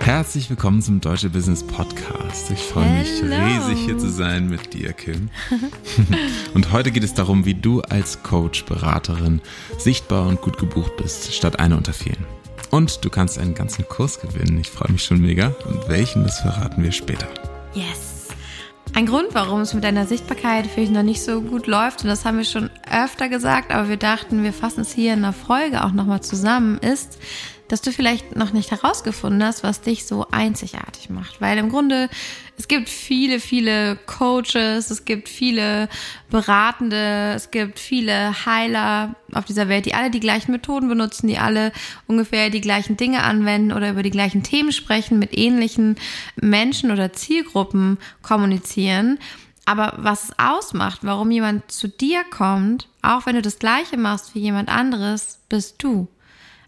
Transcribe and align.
Herzlich 0.00 0.48
willkommen 0.48 0.80
zum 0.80 1.02
Deutsche 1.02 1.28
Business 1.28 1.62
Podcast. 1.62 2.50
Ich 2.50 2.60
freue 2.60 2.88
mich 2.98 3.20
Hello. 3.20 3.36
riesig 3.44 3.84
hier 3.84 3.98
zu 3.98 4.08
sein 4.08 4.48
mit 4.48 4.72
dir, 4.72 4.94
Kim. 4.94 5.28
und 6.54 6.72
heute 6.72 6.90
geht 6.90 7.04
es 7.04 7.12
darum, 7.12 7.44
wie 7.44 7.52
du 7.52 7.82
als 7.82 8.22
Coach, 8.22 8.64
Beraterin 8.64 9.42
sichtbar 9.76 10.26
und 10.26 10.40
gut 10.40 10.56
gebucht 10.56 10.96
bist, 10.96 11.34
statt 11.34 11.58
einer 11.58 11.76
unter 11.76 11.92
vielen. 11.92 12.24
Und 12.70 13.04
du 13.04 13.10
kannst 13.10 13.38
einen 13.38 13.52
ganzen 13.54 13.86
Kurs 13.86 14.18
gewinnen. 14.18 14.58
Ich 14.58 14.70
freue 14.70 14.92
mich 14.92 15.04
schon 15.04 15.20
mega. 15.20 15.54
Und 15.66 15.86
welchen, 15.90 16.22
das 16.22 16.40
verraten 16.40 16.82
wir 16.82 16.92
später. 16.92 17.28
Yes. 17.74 18.28
Ein 18.94 19.04
Grund, 19.04 19.28
warum 19.32 19.60
es 19.60 19.74
mit 19.74 19.84
deiner 19.84 20.06
Sichtbarkeit 20.06 20.66
vielleicht 20.66 20.92
noch 20.92 21.02
nicht 21.02 21.22
so 21.22 21.42
gut 21.42 21.66
läuft, 21.66 22.04
und 22.04 22.08
das 22.08 22.24
haben 22.24 22.38
wir 22.38 22.44
schon 22.44 22.70
öfter 22.92 23.28
gesagt, 23.28 23.72
aber 23.72 23.88
wir 23.88 23.96
dachten, 23.96 24.42
wir 24.42 24.52
fassen 24.52 24.82
es 24.82 24.92
hier 24.92 25.12
in 25.12 25.20
einer 25.20 25.32
Folge 25.32 25.84
auch 25.84 25.92
nochmal 25.92 26.22
zusammen, 26.22 26.78
ist, 26.78 27.18
dass 27.72 27.80
du 27.80 27.90
vielleicht 27.90 28.36
noch 28.36 28.52
nicht 28.52 28.70
herausgefunden 28.70 29.42
hast, 29.42 29.62
was 29.62 29.80
dich 29.80 30.04
so 30.04 30.26
einzigartig 30.30 31.08
macht. 31.08 31.40
Weil 31.40 31.56
im 31.56 31.70
Grunde, 31.70 32.10
es 32.58 32.68
gibt 32.68 32.90
viele, 32.90 33.40
viele 33.40 33.96
Coaches, 34.04 34.90
es 34.90 35.06
gibt 35.06 35.30
viele 35.30 35.88
Beratende, 36.28 37.32
es 37.34 37.50
gibt 37.50 37.78
viele 37.78 38.44
Heiler 38.44 39.14
auf 39.32 39.46
dieser 39.46 39.70
Welt, 39.70 39.86
die 39.86 39.94
alle 39.94 40.10
die 40.10 40.20
gleichen 40.20 40.52
Methoden 40.52 40.86
benutzen, 40.86 41.28
die 41.28 41.38
alle 41.38 41.72
ungefähr 42.06 42.50
die 42.50 42.60
gleichen 42.60 42.98
Dinge 42.98 43.22
anwenden 43.22 43.72
oder 43.72 43.88
über 43.88 44.02
die 44.02 44.10
gleichen 44.10 44.42
Themen 44.42 44.72
sprechen, 44.72 45.18
mit 45.18 45.34
ähnlichen 45.34 45.96
Menschen 46.36 46.90
oder 46.90 47.14
Zielgruppen 47.14 47.96
kommunizieren. 48.20 49.18
Aber 49.64 49.94
was 49.96 50.24
es 50.24 50.38
ausmacht, 50.38 51.00
warum 51.02 51.30
jemand 51.30 51.70
zu 51.70 51.88
dir 51.88 52.24
kommt, 52.24 52.88
auch 53.00 53.26
wenn 53.26 53.36
du 53.36 53.42
das 53.42 53.58
Gleiche 53.58 53.96
machst 53.96 54.34
wie 54.34 54.40
jemand 54.40 54.68
anderes, 54.68 55.40
bist 55.48 55.82
du. 55.82 56.08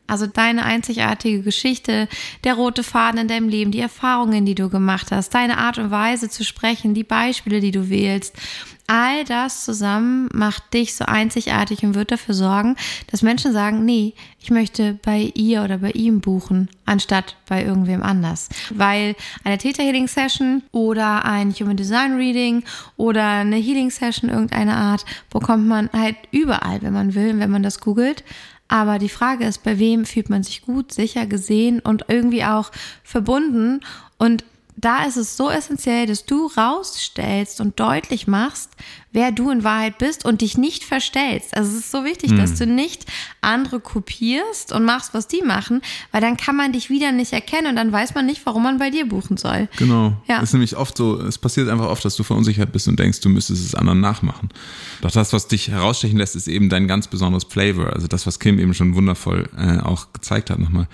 Also 0.06 0.26
deine 0.26 0.64
einzigartige 0.64 1.40
Geschichte, 1.40 2.08
der 2.44 2.54
rote 2.54 2.82
Faden 2.82 3.20
in 3.20 3.28
deinem 3.28 3.48
Leben, 3.48 3.70
die 3.70 3.80
Erfahrungen, 3.80 4.44
die 4.44 4.54
du 4.54 4.68
gemacht 4.68 5.10
hast, 5.10 5.34
deine 5.34 5.56
Art 5.56 5.78
und 5.78 5.90
Weise 5.90 6.28
zu 6.28 6.44
sprechen, 6.44 6.92
die 6.92 7.04
Beispiele, 7.04 7.60
die 7.60 7.70
du 7.70 7.88
wählst. 7.88 8.34
All 8.86 9.24
das 9.24 9.64
zusammen 9.64 10.28
macht 10.34 10.74
dich 10.74 10.94
so 10.94 11.06
einzigartig 11.06 11.82
und 11.84 11.94
wird 11.94 12.10
dafür 12.10 12.34
sorgen, 12.34 12.76
dass 13.10 13.22
Menschen 13.22 13.54
sagen, 13.54 13.86
nee, 13.86 14.12
ich 14.40 14.50
möchte 14.50 14.98
bei 15.02 15.32
ihr 15.34 15.62
oder 15.62 15.78
bei 15.78 15.90
ihm 15.92 16.20
buchen, 16.20 16.68
anstatt 16.84 17.36
bei 17.48 17.64
irgendwem 17.64 18.02
anders. 18.02 18.50
Weil 18.68 19.16
eine 19.42 19.56
Theta 19.56 19.82
Healing 19.82 20.06
Session 20.06 20.62
oder 20.70 21.24
ein 21.24 21.50
Human 21.54 21.78
Design 21.78 22.16
Reading 22.16 22.62
oder 22.98 23.26
eine 23.26 23.56
Healing 23.56 23.90
Session 23.90 24.28
irgendeiner 24.28 24.76
Art 24.76 25.06
bekommt 25.30 25.66
man 25.66 25.88
halt 25.94 26.16
überall, 26.30 26.82
wenn 26.82 26.92
man 26.92 27.14
will, 27.14 27.38
wenn 27.38 27.50
man 27.50 27.62
das 27.62 27.80
googelt. 27.80 28.22
Aber 28.74 28.98
die 28.98 29.08
Frage 29.08 29.44
ist, 29.44 29.62
bei 29.62 29.78
wem 29.78 30.04
fühlt 30.04 30.30
man 30.30 30.42
sich 30.42 30.62
gut, 30.62 30.90
sicher, 30.90 31.26
gesehen 31.26 31.78
und 31.78 32.06
irgendwie 32.08 32.42
auch 32.42 32.72
verbunden? 33.04 33.82
Und 34.18 34.42
da 34.76 35.04
ist 35.04 35.16
es 35.16 35.36
so 35.36 35.48
essentiell, 35.48 36.06
dass 36.06 36.26
du 36.26 36.48
rausstellst 36.48 37.60
und 37.60 37.78
deutlich 37.78 38.26
machst, 38.26 38.72
wer 39.14 39.30
du 39.30 39.50
in 39.50 39.62
Wahrheit 39.62 39.96
bist 39.98 40.24
und 40.24 40.40
dich 40.40 40.58
nicht 40.58 40.82
verstellst. 40.82 41.56
Also 41.56 41.70
es 41.70 41.84
ist 41.84 41.92
so 41.92 42.04
wichtig, 42.04 42.34
dass 42.36 42.56
du 42.56 42.66
nicht 42.66 43.06
andere 43.40 43.78
kopierst 43.78 44.72
und 44.72 44.84
machst, 44.84 45.14
was 45.14 45.28
die 45.28 45.40
machen, 45.40 45.82
weil 46.10 46.20
dann 46.20 46.36
kann 46.36 46.56
man 46.56 46.72
dich 46.72 46.90
wieder 46.90 47.12
nicht 47.12 47.32
erkennen 47.32 47.68
und 47.68 47.76
dann 47.76 47.92
weiß 47.92 48.14
man 48.16 48.26
nicht, 48.26 48.44
warum 48.44 48.64
man 48.64 48.78
bei 48.78 48.90
dir 48.90 49.08
buchen 49.08 49.36
soll. 49.36 49.68
Genau. 49.76 50.14
Ja. 50.26 50.38
Es 50.38 50.50
ist 50.50 50.52
nämlich 50.54 50.76
oft 50.76 50.96
so, 50.96 51.20
es 51.20 51.38
passiert 51.38 51.68
einfach 51.68 51.86
oft, 51.86 52.04
dass 52.04 52.16
du 52.16 52.24
verunsichert 52.24 52.72
bist 52.72 52.88
und 52.88 52.98
denkst, 52.98 53.20
du 53.20 53.28
müsstest 53.28 53.64
es 53.64 53.76
anderen 53.76 54.00
nachmachen. 54.00 54.48
Doch 55.00 55.12
das, 55.12 55.32
was 55.32 55.46
dich 55.46 55.68
herausstechen 55.68 56.18
lässt, 56.18 56.34
ist 56.34 56.48
eben 56.48 56.68
dein 56.68 56.88
ganz 56.88 57.06
besonderes 57.06 57.44
Flavor. 57.44 57.92
Also 57.92 58.08
das, 58.08 58.26
was 58.26 58.40
Kim 58.40 58.58
eben 58.58 58.74
schon 58.74 58.96
wundervoll 58.96 59.48
äh, 59.56 59.78
auch 59.78 60.12
gezeigt 60.12 60.50
hat 60.50 60.58
nochmal. 60.58 60.88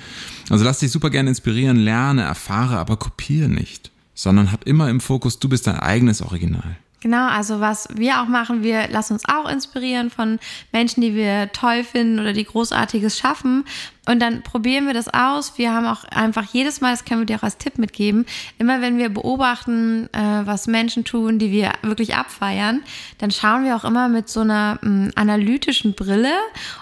Also 0.51 0.63
lass 0.63 0.81
dich 0.81 0.91
super 0.91 1.09
gerne 1.09 1.31
inspirieren, 1.31 1.79
lerne, 1.79 2.23
erfahre, 2.23 2.77
aber 2.77 2.99
kopiere 2.99 3.49
nicht. 3.49 3.91
Sondern 4.15 4.53
hab 4.53 4.67
immer 4.67 4.91
im 4.91 5.01
Fokus, 5.01 5.39
du 5.39 5.49
bist 5.49 5.67
dein 5.67 5.77
eigenes 5.77 6.21
Original. 6.21 6.77
Genau, 7.01 7.29
also 7.29 7.61
was 7.61 7.89
wir 7.95 8.21
auch 8.21 8.27
machen, 8.27 8.63
wir 8.63 8.89
lassen 8.89 9.15
uns 9.15 9.25
auch 9.27 9.49
inspirieren 9.49 10.11
von 10.11 10.39
Menschen, 10.71 11.01
die 11.01 11.15
wir 11.15 11.51
toll 11.53 11.83
finden 11.83 12.21
oder 12.21 12.35
die 12.35 12.45
Großartiges 12.45 13.19
schaffen. 13.19 13.65
Und 14.11 14.19
dann 14.19 14.43
probieren 14.43 14.89
wir 14.89 14.95
das 14.95 15.07
aus. 15.07 15.57
Wir 15.57 15.73
haben 15.73 15.87
auch 15.87 16.03
einfach 16.05 16.45
jedes 16.53 16.81
Mal, 16.81 16.91
das 16.91 17.05
können 17.05 17.21
wir 17.21 17.27
dir 17.27 17.37
auch 17.37 17.45
als 17.45 17.59
Tipp 17.59 17.79
mitgeben, 17.79 18.27
immer 18.59 18.81
wenn 18.81 18.99
wir 18.99 19.09
beobachten, 19.09 20.09
äh, 20.13 20.43
was 20.45 20.67
Menschen 20.67 21.05
tun, 21.05 21.39
die 21.39 21.53
wir 21.53 21.73
wirklich 21.83 22.17
abfeiern, 22.17 22.83
dann 23.19 23.31
schauen 23.31 23.65
wir 23.65 23.77
auch 23.77 23.85
immer 23.85 24.09
mit 24.09 24.29
so 24.29 24.41
einer 24.41 24.81
mh, 24.83 25.13
analytischen 25.15 25.95
Brille 25.95 26.33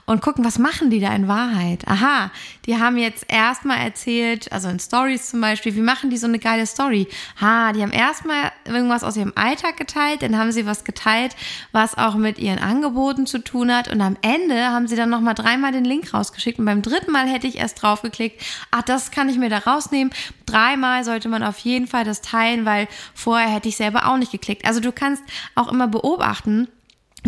und 0.06 0.22
gucken, 0.22 0.42
was 0.42 0.58
machen 0.58 0.88
die 0.88 1.00
da 1.00 1.14
in 1.14 1.28
Wahrheit. 1.28 1.86
Aha, 1.86 2.30
die 2.64 2.78
haben 2.78 2.96
jetzt 2.96 3.26
erstmal 3.28 3.78
erzählt, 3.78 4.50
also 4.50 4.70
in 4.70 4.80
Stories 4.80 5.28
zum 5.28 5.42
Beispiel, 5.42 5.74
wie 5.74 5.82
machen 5.82 6.08
die 6.08 6.16
so 6.16 6.26
eine 6.26 6.38
geile 6.38 6.64
Story? 6.64 7.08
Ha, 7.40 7.74
die 7.74 7.82
haben 7.82 7.92
erstmal 7.92 8.52
irgendwas 8.64 9.04
aus 9.04 9.18
ihrem 9.18 9.34
Alltag 9.34 9.76
geteilt, 9.76 10.22
dann 10.22 10.38
haben 10.38 10.52
sie 10.52 10.64
was 10.64 10.84
geteilt, 10.84 11.36
was 11.72 11.98
auch 11.98 12.14
mit 12.14 12.38
ihren 12.38 12.58
Angeboten 12.58 13.26
zu 13.26 13.38
tun 13.38 13.70
hat 13.70 13.88
und 13.88 14.00
am 14.00 14.16
Ende 14.22 14.68
haben 14.68 14.88
sie 14.88 14.96
dann 14.96 15.10
nochmal 15.10 15.34
dreimal 15.34 15.72
den 15.72 15.84
Link 15.84 16.14
rausgeschickt 16.14 16.58
und 16.58 16.64
beim 16.64 16.80
dritten 16.80 17.12
Mal 17.12 17.17
hätte 17.26 17.46
ich 17.46 17.58
erst 17.58 17.82
draufgeklickt, 17.82 18.42
ach, 18.70 18.82
das 18.82 19.10
kann 19.10 19.28
ich 19.28 19.38
mir 19.38 19.48
da 19.48 19.58
rausnehmen. 19.58 20.12
Dreimal 20.46 21.04
sollte 21.04 21.28
man 21.28 21.42
auf 21.42 21.58
jeden 21.58 21.86
Fall 21.86 22.04
das 22.04 22.20
teilen, 22.20 22.64
weil 22.64 22.88
vorher 23.14 23.48
hätte 23.48 23.68
ich 23.68 23.76
selber 23.76 24.06
auch 24.06 24.16
nicht 24.16 24.32
geklickt. 24.32 24.66
Also 24.66 24.80
du 24.80 24.92
kannst 24.92 25.22
auch 25.54 25.72
immer 25.72 25.88
beobachten, 25.88 26.68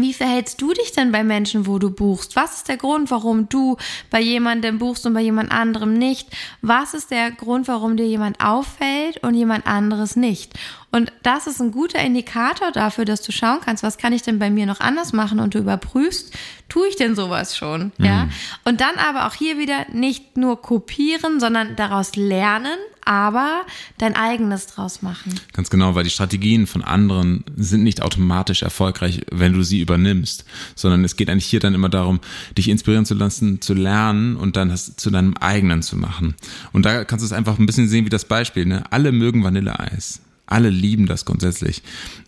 wie 0.02 0.14
verhältst 0.14 0.60
du 0.60 0.72
dich 0.72 0.92
denn 0.92 1.12
bei 1.12 1.24
Menschen, 1.24 1.66
wo 1.66 1.78
du 1.78 1.90
buchst? 1.90 2.36
Was 2.36 2.56
ist 2.56 2.68
der 2.68 2.76
Grund, 2.76 3.10
warum 3.10 3.48
du 3.48 3.76
bei 4.10 4.20
jemandem 4.20 4.78
buchst 4.78 5.06
und 5.06 5.14
bei 5.14 5.20
jemand 5.20 5.52
anderem 5.52 5.94
nicht? 5.94 6.28
Was 6.62 6.94
ist 6.94 7.10
der 7.10 7.30
Grund, 7.30 7.68
warum 7.68 7.96
dir 7.96 8.06
jemand 8.06 8.40
auffällt 8.40 9.22
und 9.22 9.34
jemand 9.34 9.66
anderes 9.66 10.16
nicht? 10.16 10.54
Und 10.92 11.12
das 11.22 11.46
ist 11.46 11.60
ein 11.60 11.70
guter 11.70 12.00
Indikator 12.00 12.72
dafür, 12.72 13.04
dass 13.04 13.22
du 13.22 13.30
schauen 13.30 13.60
kannst, 13.64 13.82
was 13.82 13.96
kann 13.96 14.12
ich 14.12 14.22
denn 14.22 14.38
bei 14.38 14.50
mir 14.50 14.66
noch 14.66 14.80
anders 14.80 15.12
machen 15.12 15.38
und 15.38 15.54
du 15.54 15.58
überprüfst, 15.58 16.34
tue 16.68 16.88
ich 16.88 16.96
denn 16.96 17.14
sowas 17.14 17.56
schon? 17.56 17.92
Ja. 17.98 18.28
Und 18.64 18.80
dann 18.80 18.96
aber 18.96 19.26
auch 19.26 19.34
hier 19.34 19.56
wieder 19.56 19.86
nicht 19.92 20.36
nur 20.36 20.60
kopieren, 20.60 21.38
sondern 21.38 21.76
daraus 21.76 22.16
lernen, 22.16 22.76
aber 23.10 23.66
dein 23.98 24.14
eigenes 24.14 24.68
draus 24.68 25.02
machen. 25.02 25.34
Ganz 25.52 25.68
genau, 25.68 25.96
weil 25.96 26.04
die 26.04 26.10
Strategien 26.10 26.68
von 26.68 26.84
anderen 26.84 27.42
sind 27.56 27.82
nicht 27.82 28.02
automatisch 28.02 28.62
erfolgreich, 28.62 29.22
wenn 29.32 29.52
du 29.52 29.64
sie 29.64 29.80
übernimmst, 29.80 30.44
sondern 30.76 31.02
es 31.02 31.16
geht 31.16 31.28
eigentlich 31.28 31.46
hier 31.46 31.58
dann 31.58 31.74
immer 31.74 31.88
darum, 31.88 32.20
dich 32.56 32.68
inspirieren 32.68 33.04
zu 33.04 33.14
lassen, 33.14 33.60
zu 33.60 33.74
lernen 33.74 34.36
und 34.36 34.54
dann 34.54 34.68
das 34.68 34.94
zu 34.94 35.10
deinem 35.10 35.36
eigenen 35.38 35.82
zu 35.82 35.96
machen. 35.96 36.36
Und 36.70 36.86
da 36.86 37.04
kannst 37.04 37.24
du 37.24 37.26
es 37.26 37.32
einfach 37.32 37.58
ein 37.58 37.66
bisschen 37.66 37.88
sehen 37.88 38.04
wie 38.04 38.10
das 38.10 38.26
Beispiel. 38.26 38.64
Ne? 38.64 38.84
Alle 38.90 39.10
mögen 39.10 39.42
Vanilleeis. 39.42 40.20
Alle 40.50 40.68
lieben 40.68 41.06
das 41.06 41.24
grundsätzlich. 41.24 41.82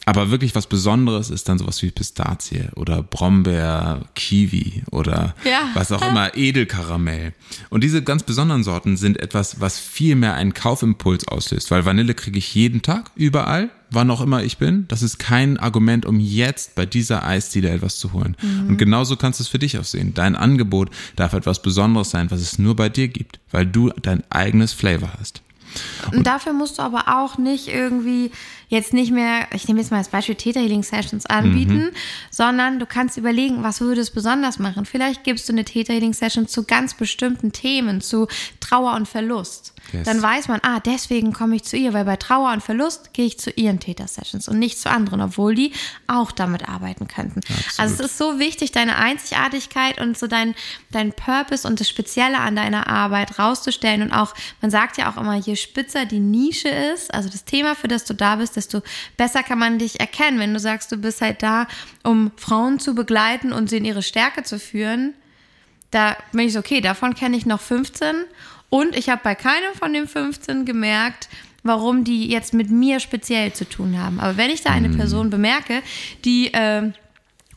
Aber 0.04 0.30
wirklich 0.30 0.54
was 0.54 0.66
Besonderes 0.66 1.30
ist 1.30 1.48
dann 1.48 1.58
sowas 1.58 1.82
wie 1.82 1.90
Pistazie 1.90 2.68
oder 2.74 3.02
Brombeer, 3.02 4.00
Kiwi 4.14 4.82
oder 4.90 5.34
Ja. 5.44 5.68
was 5.74 5.92
auch 5.92 6.02
immer, 6.08 6.36
Edelkaramell. 6.36 7.34
Und 7.70 7.84
diese 7.84 8.02
ganz 8.02 8.22
besonderen 8.22 8.64
Sorten 8.64 8.96
sind 8.96 9.20
etwas, 9.20 9.60
was 9.60 9.78
viel 9.78 10.16
mehr 10.16 10.34
einen 10.34 10.54
Kaufimpuls 10.54 11.28
auslöst, 11.28 11.70
weil 11.70 11.84
Vanille 11.84 12.14
kriege 12.14 12.38
ich 12.38 12.54
jeden 12.54 12.82
Tag, 12.82 13.10
überall, 13.14 13.70
wann 13.90 14.10
auch 14.10 14.20
immer 14.20 14.42
ich 14.42 14.56
bin. 14.58 14.86
Das 14.88 15.02
ist 15.02 15.18
kein 15.18 15.58
Argument, 15.58 16.06
um 16.06 16.18
jetzt 16.18 16.74
bei 16.74 16.86
dieser 16.86 17.24
Eisdiele 17.26 17.68
etwas 17.70 17.96
zu 17.98 18.12
holen. 18.12 18.36
Und 18.68 18.78
genauso 18.78 19.16
kannst 19.16 19.38
du 19.38 19.42
es 19.44 19.48
für 19.48 19.58
dich 19.58 19.78
auch 19.78 19.84
sehen. 19.84 20.14
Dein 20.14 20.34
Angebot 20.34 20.90
darf 21.16 21.34
etwas 21.34 21.60
Besonderes 21.62 22.10
sein, 22.10 22.30
was 22.30 22.40
es 22.40 22.58
nur 22.58 22.74
bei 22.74 22.88
dir 22.88 23.08
gibt, 23.08 23.38
weil 23.50 23.66
du 23.66 23.90
dein 24.00 24.22
eigenes 24.30 24.72
Flavor 24.72 25.12
hast. 25.20 25.42
Und 26.12 26.26
dafür 26.26 26.52
musst 26.52 26.78
du 26.78 26.82
aber 26.82 27.08
auch 27.08 27.38
nicht 27.38 27.68
irgendwie 27.68 28.30
jetzt 28.72 28.94
nicht 28.94 29.12
mehr, 29.12 29.48
ich 29.52 29.68
nehme 29.68 29.80
jetzt 29.80 29.90
mal 29.90 29.98
als 29.98 30.08
Beispiel 30.08 30.34
Theta 30.34 30.58
Healing 30.58 30.82
Sessions 30.82 31.26
anbieten, 31.26 31.90
sondern 32.30 32.78
du 32.78 32.86
kannst 32.86 33.18
überlegen, 33.18 33.62
was 33.62 33.82
würde 33.82 34.00
es 34.00 34.10
besonders 34.10 34.58
machen. 34.58 34.86
Vielleicht 34.86 35.24
gibst 35.24 35.46
du 35.46 35.52
eine 35.52 35.66
Theta 35.66 35.92
Healing 35.92 36.14
Session 36.14 36.48
zu 36.48 36.64
ganz 36.64 36.94
bestimmten 36.94 37.52
Themen, 37.52 38.00
zu 38.00 38.28
Trauer 38.60 38.94
und 38.94 39.06
Verlust. 39.06 39.74
Yes. 39.92 40.04
Dann 40.04 40.22
weiß 40.22 40.48
man, 40.48 40.60
ah, 40.62 40.80
deswegen 40.80 41.34
komme 41.34 41.56
ich 41.56 41.64
zu 41.64 41.76
ihr, 41.76 41.92
weil 41.92 42.06
bei 42.06 42.16
Trauer 42.16 42.50
und 42.52 42.62
Verlust 42.62 43.12
gehe 43.12 43.26
ich 43.26 43.38
zu 43.38 43.50
ihren 43.50 43.78
Theta 43.78 44.06
Sessions 44.06 44.48
und 44.48 44.58
nicht 44.58 44.78
zu 44.78 44.90
anderen, 44.90 45.20
obwohl 45.20 45.54
die 45.54 45.72
auch 46.06 46.32
damit 46.32 46.66
arbeiten 46.66 47.08
könnten. 47.08 47.40
Also 47.76 47.94
es 47.94 48.00
ist 48.00 48.16
so 48.16 48.38
wichtig, 48.38 48.72
deine 48.72 48.96
Einzigartigkeit 48.96 50.00
und 50.00 50.16
so 50.16 50.28
dein, 50.28 50.54
dein 50.92 51.12
Purpose 51.12 51.68
und 51.68 51.78
das 51.78 51.90
Spezielle 51.90 52.38
an 52.38 52.56
deiner 52.56 52.86
Arbeit 52.86 53.38
rauszustellen 53.38 54.00
und 54.00 54.12
auch, 54.12 54.34
man 54.62 54.70
sagt 54.70 54.96
ja 54.96 55.12
auch 55.12 55.20
immer, 55.20 55.34
je 55.34 55.56
spitzer 55.62 56.04
die 56.04 56.20
Nische 56.20 56.68
ist, 56.68 57.12
also 57.12 57.28
das 57.28 57.44
Thema, 57.44 57.74
für 57.74 57.88
das 57.88 58.04
du 58.04 58.14
da 58.14 58.36
bist, 58.36 58.56
desto 58.56 58.82
besser 59.16 59.42
kann 59.42 59.58
man 59.58 59.78
dich 59.78 60.00
erkennen. 60.00 60.38
Wenn 60.38 60.52
du 60.52 60.60
sagst, 60.60 60.92
du 60.92 60.96
bist 60.96 61.20
halt 61.20 61.42
da, 61.42 61.66
um 62.02 62.32
Frauen 62.36 62.78
zu 62.78 62.94
begleiten 62.94 63.52
und 63.52 63.70
sie 63.70 63.78
in 63.78 63.84
ihre 63.84 64.02
Stärke 64.02 64.42
zu 64.42 64.58
führen, 64.58 65.14
da 65.90 66.16
bin 66.32 66.46
ich 66.46 66.52
so, 66.54 66.58
okay, 66.58 66.80
davon 66.80 67.14
kenne 67.14 67.36
ich 67.36 67.46
noch 67.46 67.60
15 67.60 68.24
und 68.68 68.96
ich 68.96 69.10
habe 69.10 69.20
bei 69.22 69.34
keinem 69.34 69.74
von 69.78 69.92
den 69.92 70.08
15 70.08 70.64
gemerkt, 70.64 71.28
warum 71.62 72.04
die 72.04 72.26
jetzt 72.28 72.54
mit 72.54 72.70
mir 72.70 73.00
speziell 73.00 73.52
zu 73.52 73.68
tun 73.68 73.98
haben. 74.00 74.18
Aber 74.18 74.36
wenn 74.36 74.50
ich 74.50 74.62
da 74.62 74.70
eine 74.70 74.88
Person 74.88 75.30
bemerke, 75.30 75.82
die 76.24 76.52
äh, 76.52 76.90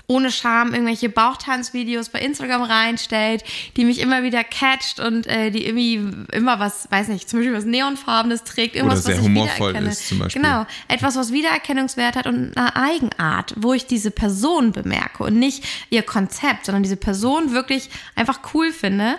ohne 0.07 0.31
Scham 0.31 0.73
irgendwelche 0.73 1.09
Bauchtanzvideos 1.09 2.09
bei 2.09 2.19
Instagram 2.19 2.63
reinstellt, 2.63 3.43
die 3.75 3.85
mich 3.85 3.99
immer 3.99 4.23
wieder 4.23 4.43
catcht 4.43 4.99
und 4.99 5.27
äh, 5.27 5.51
die 5.51 5.65
irgendwie 5.65 6.01
immer 6.31 6.59
was, 6.59 6.89
weiß 6.91 7.07
nicht, 7.07 7.29
zum 7.29 7.39
Beispiel 7.39 7.55
was 7.55 7.65
Neonfarbenes 7.65 8.43
trägt, 8.43 8.75
irgendwas, 8.75 9.05
Oder 9.05 9.15
sehr 9.15 9.17
was 9.17 9.21
ich 9.21 9.27
humorvoll 9.27 9.75
ist 9.75 10.07
zum 10.07 10.19
Beispiel. 10.19 10.41
Genau, 10.41 10.65
etwas, 10.87 11.15
was 11.15 11.31
Wiedererkennungswert 11.31 12.15
hat 12.15 12.27
und 12.27 12.55
eine 12.55 12.75
Eigenart, 12.75 13.53
wo 13.57 13.73
ich 13.73 13.85
diese 13.85 14.11
Person 14.11 14.71
bemerke 14.71 15.23
und 15.23 15.37
nicht 15.37 15.63
ihr 15.89 16.03
Konzept, 16.03 16.65
sondern 16.65 16.83
diese 16.83 16.97
Person 16.97 17.51
wirklich 17.51 17.89
einfach 18.15 18.39
cool 18.53 18.71
finde, 18.71 19.17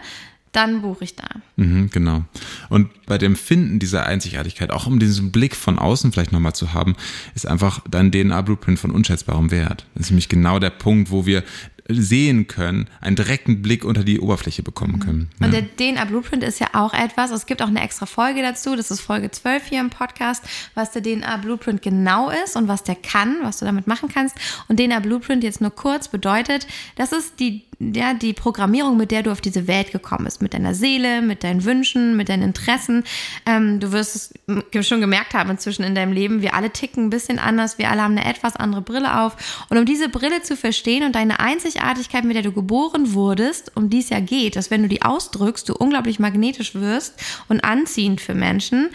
dann 0.56 0.82
buche 0.82 1.04
ich 1.04 1.16
da. 1.16 1.28
Mhm, 1.56 1.90
genau. 1.90 2.24
Und 2.68 2.88
bei 3.06 3.18
dem 3.18 3.36
Finden 3.36 3.78
dieser 3.78 4.06
Einzigartigkeit, 4.06 4.70
auch 4.70 4.86
um 4.86 4.98
diesen 4.98 5.30
Blick 5.32 5.54
von 5.54 5.78
außen 5.78 6.12
vielleicht 6.12 6.32
nochmal 6.32 6.54
zu 6.54 6.72
haben, 6.72 6.96
ist 7.34 7.46
einfach 7.46 7.80
dein 7.90 8.10
DNA-Blueprint 8.10 8.78
von 8.78 8.90
unschätzbarem 8.90 9.50
Wert. 9.50 9.86
Das 9.94 10.06
ist 10.06 10.10
nämlich 10.10 10.28
genau 10.28 10.58
der 10.58 10.70
Punkt, 10.70 11.10
wo 11.10 11.26
wir 11.26 11.44
sehen 11.88 12.48
können, 12.48 12.88
einen 13.00 13.14
direkten 13.14 13.62
Blick 13.62 13.84
unter 13.84 14.02
die 14.02 14.18
Oberfläche 14.18 14.64
bekommen 14.64 14.98
können. 14.98 15.28
Und 15.38 15.52
Ja. 15.54 15.60
der 15.60 15.76
DNA 15.76 16.04
Blueprint 16.06 16.42
ist 16.42 16.58
ja 16.58 16.66
auch 16.72 16.92
etwas, 16.92 17.30
es 17.30 17.46
gibt 17.46 17.62
auch 17.62 17.68
eine 17.68 17.80
extra 17.80 18.06
Folge 18.06 18.42
dazu, 18.42 18.74
das 18.74 18.90
ist 18.90 19.00
Folge 19.00 19.30
12 19.30 19.66
hier 19.66 19.80
im 19.80 19.90
Podcast, 19.90 20.42
was 20.74 20.90
der 20.90 21.02
DNA 21.02 21.36
Blueprint 21.36 21.82
genau 21.82 22.30
ist 22.44 22.56
und 22.56 22.66
was 22.66 22.82
der 22.82 22.96
kann, 22.96 23.36
was 23.42 23.58
du 23.58 23.64
damit 23.66 23.86
machen 23.86 24.08
kannst. 24.12 24.36
Und 24.66 24.80
DNA 24.80 24.98
Blueprint 24.98 25.44
jetzt 25.44 25.60
nur 25.60 25.70
kurz 25.70 26.08
bedeutet, 26.08 26.66
das 26.96 27.12
ist 27.12 27.38
die, 27.38 27.62
ja, 27.78 28.14
die 28.14 28.32
Programmierung, 28.32 28.96
mit 28.96 29.10
der 29.10 29.22
du 29.22 29.30
auf 29.30 29.40
diese 29.40 29.66
Welt 29.66 29.92
gekommen 29.92 30.24
bist, 30.24 30.40
mit 30.40 30.54
deiner 30.54 30.74
Seele, 30.74 31.20
mit 31.20 31.44
deinen 31.44 31.64
Wünschen, 31.64 32.16
mit 32.16 32.28
deinen 32.28 32.42
Interessen. 32.42 33.04
Ähm, 33.44 33.80
du 33.80 33.92
wirst 33.92 34.34
es 34.72 34.86
schon 34.86 35.00
gemerkt 35.00 35.34
haben 35.34 35.50
inzwischen 35.50 35.82
in 35.82 35.94
deinem 35.94 36.12
Leben, 36.12 36.40
wir 36.40 36.54
alle 36.54 36.70
ticken 36.70 37.06
ein 37.06 37.10
bisschen 37.10 37.38
anders, 37.38 37.76
wir 37.76 37.90
alle 37.90 38.02
haben 38.02 38.16
eine 38.16 38.28
etwas 38.28 38.56
andere 38.56 38.80
Brille 38.80 39.20
auf. 39.20 39.66
Und 39.68 39.76
um 39.78 39.84
diese 39.84 40.08
Brille 40.08 40.42
zu 40.42 40.56
verstehen 40.56 41.04
und 41.04 41.14
deine 41.14 41.38
Einzigartigkeit, 41.38 42.24
mit 42.24 42.36
der 42.36 42.42
du 42.42 42.52
geboren 42.52 43.12
wurdest, 43.12 43.72
um 43.76 43.90
die 43.90 44.00
es 44.00 44.08
ja 44.08 44.20
geht, 44.20 44.56
dass 44.56 44.70
wenn 44.70 44.82
du 44.82 44.88
die 44.88 45.02
ausdrückst, 45.02 45.68
du 45.68 45.74
unglaublich 45.74 46.18
magnetisch 46.18 46.74
wirst 46.74 47.14
und 47.48 47.62
anziehend 47.62 48.20
für 48.22 48.34
Menschen, 48.34 48.88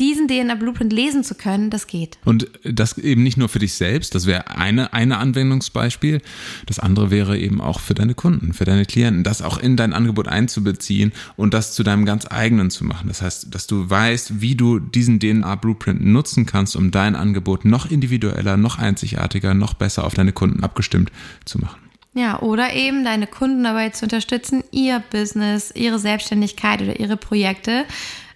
diesen 0.00 0.26
DNA-Blueprint 0.28 0.92
lesen 0.92 1.22
zu 1.22 1.34
können, 1.34 1.70
das 1.70 1.86
geht. 1.86 2.18
Und 2.24 2.48
das 2.64 2.96
eben 2.98 3.22
nicht 3.22 3.36
nur 3.36 3.48
für 3.48 3.58
dich 3.58 3.74
selbst, 3.74 4.14
das 4.14 4.26
wäre 4.26 4.48
eine, 4.56 4.92
eine 4.94 5.18
Anwendungsbeispiel. 5.18 6.22
Das 6.66 6.78
andere 6.78 7.10
wäre 7.10 7.38
eben 7.38 7.60
auch 7.60 7.78
für 7.80 7.94
deine 7.94 8.14
Kunden, 8.14 8.54
für 8.54 8.64
deine 8.64 8.86
Klienten, 8.86 9.22
das 9.22 9.42
auch 9.42 9.58
in 9.58 9.76
dein 9.76 9.92
Angebot 9.92 10.26
einzubeziehen 10.26 11.12
und 11.36 11.52
das 11.52 11.74
zu 11.74 11.82
deinem 11.82 12.06
ganz 12.06 12.26
eigenen 12.28 12.70
zu 12.70 12.84
machen. 12.84 13.08
Das 13.08 13.20
heißt, 13.20 13.54
dass 13.54 13.66
du 13.66 13.88
weißt, 13.88 14.40
wie 14.40 14.54
du 14.54 14.78
diesen 14.78 15.20
DNA-Blueprint 15.20 16.04
nutzen 16.04 16.46
kannst, 16.46 16.76
um 16.76 16.90
dein 16.90 17.14
Angebot 17.14 17.66
noch 17.66 17.90
individueller, 17.90 18.56
noch 18.56 18.78
einzigartiger, 18.78 19.52
noch 19.52 19.74
besser 19.74 20.04
auf 20.04 20.14
deine 20.14 20.32
Kunden 20.32 20.64
abgestimmt 20.64 21.12
zu 21.44 21.58
machen. 21.58 21.78
Ja, 22.14 22.40
oder 22.40 22.74
eben 22.74 23.04
deine 23.04 23.26
Kunden 23.26 23.62
dabei 23.62 23.90
zu 23.90 24.06
unterstützen, 24.06 24.64
ihr 24.72 25.00
Business, 25.10 25.72
ihre 25.74 25.98
Selbstständigkeit 25.98 26.82
oder 26.82 26.98
ihre 26.98 27.16
Projekte 27.16 27.84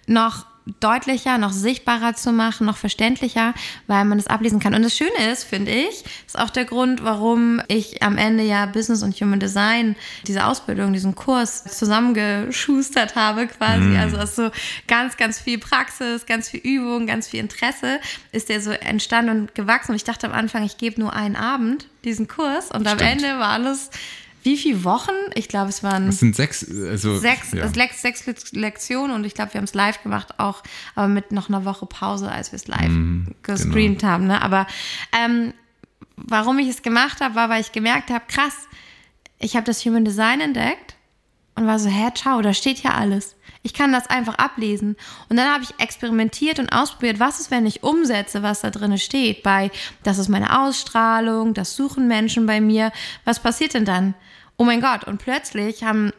noch 0.07 0.45
deutlicher, 0.79 1.37
noch 1.37 1.51
sichtbarer 1.51 2.15
zu 2.15 2.31
machen, 2.31 2.65
noch 2.65 2.77
verständlicher, 2.77 3.53
weil 3.87 4.03
man 4.05 4.17
es 4.17 4.27
ablesen 4.27 4.59
kann. 4.59 4.73
Und 4.73 4.83
das 4.83 4.97
Schöne 4.97 5.31
ist, 5.31 5.43
finde 5.43 5.71
ich, 5.71 6.03
ist 6.25 6.39
auch 6.39 6.49
der 6.49 6.65
Grund, 6.65 7.03
warum 7.03 7.61
ich 7.67 8.01
am 8.01 8.17
Ende 8.17 8.43
ja 8.43 8.65
Business 8.65 9.03
und 9.03 9.13
Human 9.21 9.39
Design, 9.39 9.95
diese 10.25 10.45
Ausbildung, 10.45 10.93
diesen 10.93 11.13
Kurs 11.15 11.63
zusammengeschustert 11.65 13.15
habe 13.15 13.47
quasi. 13.47 13.95
Also 13.97 14.17
aus 14.17 14.35
so 14.35 14.49
ganz, 14.87 15.17
ganz 15.17 15.39
viel 15.39 15.59
Praxis, 15.59 16.25
ganz 16.25 16.49
viel 16.49 16.61
Übung, 16.61 17.05
ganz 17.07 17.27
viel 17.27 17.39
Interesse 17.39 17.99
ist 18.31 18.49
der 18.49 18.61
so 18.61 18.71
entstanden 18.71 19.41
und 19.41 19.55
gewachsen. 19.55 19.91
Und 19.91 19.97
ich 19.97 20.03
dachte 20.03 20.27
am 20.27 20.33
Anfang, 20.33 20.63
ich 20.63 20.77
gebe 20.77 20.99
nur 20.99 21.13
einen 21.13 21.35
Abend 21.35 21.87
diesen 22.03 22.27
Kurs 22.27 22.71
und 22.71 22.87
am 22.87 22.99
Stimmt. 22.99 23.23
Ende 23.23 23.39
war 23.39 23.49
alles 23.49 23.89
wie 24.45 24.57
viele 24.57 24.83
Wochen? 24.83 25.11
Ich 25.33 25.47
glaube, 25.47 25.69
es 25.69 25.81
waren 25.83 26.07
Es 26.07 26.19
sind 26.19 26.35
sechs, 26.35 26.65
also 26.69 27.17
sechs, 27.17 27.51
ja. 27.51 27.67
sechs, 27.67 28.01
sechs 28.01 28.51
Lektionen 28.53 29.15
und 29.15 29.25
ich 29.25 29.33
glaube, 29.33 29.53
wir 29.53 29.57
haben 29.59 29.65
es 29.65 29.73
live 29.73 30.01
gemacht, 30.03 30.39
auch 30.39 30.61
aber 30.93 31.07
mit 31.07 31.31
noch 31.31 31.49
einer 31.49 31.65
Woche 31.65 31.85
Pause, 31.87 32.31
als 32.31 32.51
wir 32.51 32.57
es 32.57 32.67
live 32.67 32.89
Mhm, 32.89 33.35
gestreamt 33.43 33.99
genau. 33.99 34.11
haben. 34.11 34.27
Ne? 34.27 34.41
Aber 34.41 34.67
ähm, 35.11 35.53
warum 36.15 36.59
ich 36.59 36.69
es 36.69 36.81
gemacht 36.83 37.21
habe, 37.21 37.35
war, 37.35 37.49
weil 37.49 37.61
ich 37.61 37.71
gemerkt 37.71 38.09
habe, 38.11 38.23
krass, 38.27 38.53
ich 39.39 39.55
habe 39.55 39.65
das 39.65 39.83
Human 39.83 40.05
Design 40.05 40.39
entdeckt 40.41 40.95
und 41.55 41.67
war 41.67 41.79
so, 41.79 41.89
hä, 41.89 42.09
ciao, 42.13 42.41
da 42.41 42.53
steht 42.53 42.83
ja 42.83 42.91
alles. 42.93 43.35
Ich 43.63 43.73
kann 43.73 43.91
das 43.91 44.07
einfach 44.07 44.35
ablesen. 44.35 44.95
Und 45.27 45.37
dann 45.37 45.51
habe 45.51 45.63
ich 45.63 45.73
experimentiert 45.79 46.59
und 46.59 46.69
ausprobiert, 46.69 47.19
was 47.19 47.39
ist, 47.39 47.49
wenn 47.49 47.65
ich 47.65 47.81
umsetze, 47.81 48.43
was 48.43 48.61
da 48.61 48.69
drin 48.69 48.95
steht. 48.99 49.41
Bei, 49.41 49.71
das 50.03 50.19
ist 50.19 50.29
meine 50.29 50.61
Ausstrahlung, 50.61 51.55
das 51.55 51.75
suchen 51.75 52.07
Menschen 52.07 52.45
bei 52.45 52.61
mir. 52.61 52.91
Was 53.23 53.39
passiert 53.39 53.73
denn 53.73 53.85
dann? 53.85 54.13
Oh 54.57 54.63
mein 54.63 54.81
Gott. 54.81 55.03
Und 55.03 55.17
plötzlich 55.17 55.83
haben 55.83 56.11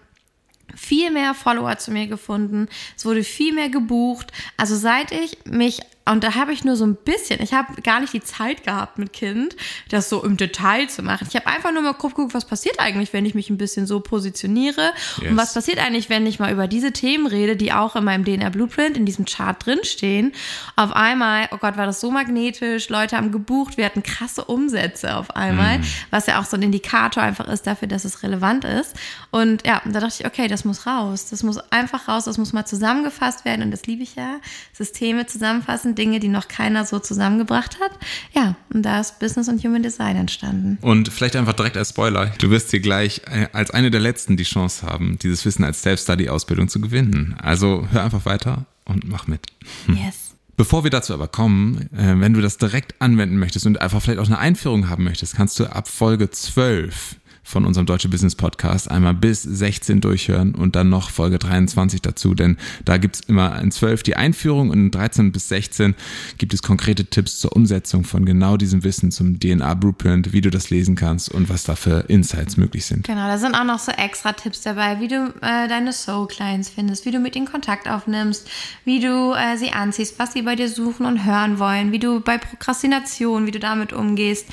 viel 0.74 1.10
mehr 1.10 1.34
Follower 1.34 1.78
zu 1.78 1.90
mir 1.90 2.06
gefunden. 2.06 2.68
Es 2.96 3.04
wurde 3.04 3.24
viel 3.24 3.54
mehr 3.54 3.68
gebucht. 3.68 4.32
Also 4.56 4.76
seit 4.76 5.12
ich 5.12 5.38
mich 5.44 5.80
und 6.08 6.24
da 6.24 6.34
habe 6.34 6.52
ich 6.52 6.64
nur 6.64 6.76
so 6.76 6.86
ein 6.86 6.96
bisschen, 6.96 7.40
ich 7.42 7.52
habe 7.52 7.80
gar 7.82 8.00
nicht 8.00 8.12
die 8.12 8.22
Zeit 8.22 8.64
gehabt 8.64 8.98
mit 8.98 9.12
Kind, 9.12 9.56
das 9.90 10.08
so 10.08 10.22
im 10.22 10.36
Detail 10.36 10.88
zu 10.88 11.02
machen. 11.02 11.26
Ich 11.28 11.36
habe 11.36 11.46
einfach 11.46 11.72
nur 11.72 11.82
mal 11.82 11.92
geguckt, 11.92 12.34
was 12.34 12.44
passiert 12.44 12.78
eigentlich, 12.78 13.12
wenn 13.12 13.26
ich 13.26 13.34
mich 13.34 13.50
ein 13.50 13.58
bisschen 13.58 13.86
so 13.86 14.00
positioniere 14.00 14.92
Yes. 15.20 15.30
und 15.30 15.36
was 15.36 15.54
passiert 15.54 15.78
eigentlich, 15.78 16.08
wenn 16.08 16.26
ich 16.26 16.38
mal 16.38 16.52
über 16.52 16.68
diese 16.68 16.92
Themen 16.92 17.26
rede, 17.26 17.56
die 17.56 17.72
auch 17.72 17.96
in 17.96 18.04
meinem 18.04 18.24
DNA 18.24 18.50
Blueprint, 18.50 18.96
in 18.96 19.04
diesem 19.04 19.24
Chart 19.24 19.56
drinstehen. 19.64 20.32
Auf 20.76 20.92
einmal, 20.92 21.48
oh 21.50 21.56
Gott, 21.58 21.76
war 21.76 21.86
das 21.86 22.00
so 22.00 22.10
magnetisch, 22.10 22.88
Leute 22.88 23.16
haben 23.16 23.32
gebucht, 23.32 23.76
wir 23.76 23.84
hatten 23.84 24.02
krasse 24.02 24.44
Umsätze 24.44 25.16
auf 25.16 25.34
einmal, 25.34 25.80
was 26.10 26.26
ja 26.26 26.40
auch 26.40 26.44
so 26.44 26.56
ein 26.56 26.62
Indikator 26.62 27.22
einfach 27.22 27.48
ist 27.48 27.66
dafür, 27.66 27.88
dass 27.88 28.04
es 28.04 28.22
relevant 28.22 28.64
ist. 28.64 28.94
Und 29.30 29.66
ja, 29.66 29.82
da 29.84 30.00
dachte 30.00 30.14
ich, 30.20 30.26
okay, 30.26 30.46
das 30.48 30.64
muss 30.64 30.86
raus, 30.86 31.26
das 31.30 31.42
muss 31.42 31.58
einfach 31.72 32.06
raus, 32.08 32.24
das 32.24 32.38
muss 32.38 32.52
mal 32.52 32.64
zusammengefasst 32.64 33.44
werden 33.44 33.62
und 33.62 33.70
das 33.72 33.86
liebe 33.86 34.02
ich 34.02 34.14
ja, 34.14 34.36
Systeme 34.72 35.26
zusammenfassen, 35.26 35.95
Dinge, 35.96 36.20
die 36.20 36.28
noch 36.28 36.48
keiner 36.48 36.84
so 36.84 36.98
zusammengebracht 36.98 37.78
hat. 37.80 37.90
Ja, 38.34 38.54
und 38.72 38.82
da 38.82 39.00
ist 39.00 39.18
Business 39.18 39.48
und 39.48 39.62
Human 39.64 39.82
Design 39.82 40.16
entstanden. 40.16 40.78
Und 40.80 41.08
vielleicht 41.08 41.36
einfach 41.36 41.54
direkt 41.54 41.76
als 41.76 41.90
Spoiler, 41.90 42.26
du 42.38 42.50
wirst 42.50 42.70
hier 42.70 42.80
gleich 42.80 43.22
äh, 43.30 43.48
als 43.52 43.70
eine 43.70 43.90
der 43.90 44.00
letzten 44.00 44.36
die 44.36 44.44
Chance 44.44 44.86
haben, 44.86 45.18
dieses 45.18 45.44
Wissen 45.44 45.64
als 45.64 45.82
Self-Study-Ausbildung 45.82 46.68
zu 46.68 46.80
gewinnen. 46.80 47.36
Also 47.40 47.88
hör 47.90 48.04
einfach 48.04 48.24
weiter 48.24 48.66
und 48.84 49.08
mach 49.08 49.26
mit. 49.26 49.46
Yes. 49.88 50.34
Bevor 50.56 50.84
wir 50.84 50.90
dazu 50.90 51.12
aber 51.12 51.28
kommen, 51.28 51.90
äh, 51.92 52.18
wenn 52.18 52.32
du 52.32 52.40
das 52.40 52.56
direkt 52.56 52.94
anwenden 53.00 53.36
möchtest 53.38 53.66
und 53.66 53.80
einfach 53.80 54.00
vielleicht 54.00 54.20
auch 54.20 54.26
eine 54.26 54.38
Einführung 54.38 54.88
haben 54.88 55.04
möchtest, 55.04 55.36
kannst 55.36 55.58
du 55.58 55.66
ab 55.66 55.86
Folge 55.86 56.30
12 56.30 57.16
von 57.46 57.64
unserem 57.64 57.86
Deutsche 57.86 58.08
Business 58.08 58.34
Podcast 58.34 58.90
einmal 58.90 59.14
bis 59.14 59.42
16 59.42 60.00
durchhören 60.00 60.54
und 60.54 60.74
dann 60.74 60.88
noch 60.88 61.10
Folge 61.10 61.38
23 61.38 62.02
dazu, 62.02 62.34
denn 62.34 62.56
da 62.84 62.96
gibt's 62.96 63.20
immer 63.20 63.60
in 63.60 63.70
12 63.70 64.02
die 64.02 64.16
Einführung 64.16 64.70
und 64.70 64.78
in 64.78 64.90
13 64.90 65.30
bis 65.30 65.48
16 65.48 65.94
gibt 66.38 66.52
es 66.52 66.62
konkrete 66.62 67.04
Tipps 67.04 67.38
zur 67.38 67.54
Umsetzung 67.54 68.02
von 68.02 68.24
genau 68.24 68.56
diesem 68.56 68.82
Wissen 68.82 69.12
zum 69.12 69.38
DNA 69.38 69.74
Blueprint, 69.74 70.32
wie 70.32 70.40
du 70.40 70.50
das 70.50 70.70
lesen 70.70 70.96
kannst 70.96 71.30
und 71.30 71.48
was 71.48 71.62
da 71.62 71.76
für 71.76 72.00
Insights 72.08 72.56
möglich 72.56 72.84
sind. 72.84 73.06
Genau, 73.06 73.28
da 73.28 73.38
sind 73.38 73.54
auch 73.54 73.64
noch 73.64 73.78
so 73.78 73.92
extra 73.92 74.32
Tipps 74.32 74.62
dabei, 74.62 75.00
wie 75.00 75.08
du 75.08 75.32
äh, 75.40 75.68
deine 75.68 75.92
Soul 75.92 76.26
Clients 76.26 76.68
findest, 76.68 77.06
wie 77.06 77.12
du 77.12 77.20
mit 77.20 77.36
ihnen 77.36 77.46
Kontakt 77.46 77.88
aufnimmst, 77.88 78.48
wie 78.84 78.98
du 78.98 79.32
äh, 79.34 79.56
sie 79.56 79.70
anziehst, 79.70 80.18
was 80.18 80.32
sie 80.32 80.42
bei 80.42 80.56
dir 80.56 80.68
suchen 80.68 81.06
und 81.06 81.24
hören 81.24 81.60
wollen, 81.60 81.92
wie 81.92 82.00
du 82.00 82.20
bei 82.20 82.38
Prokrastination, 82.38 83.46
wie 83.46 83.52
du 83.52 83.60
damit 83.60 83.92
umgehst, 83.92 84.48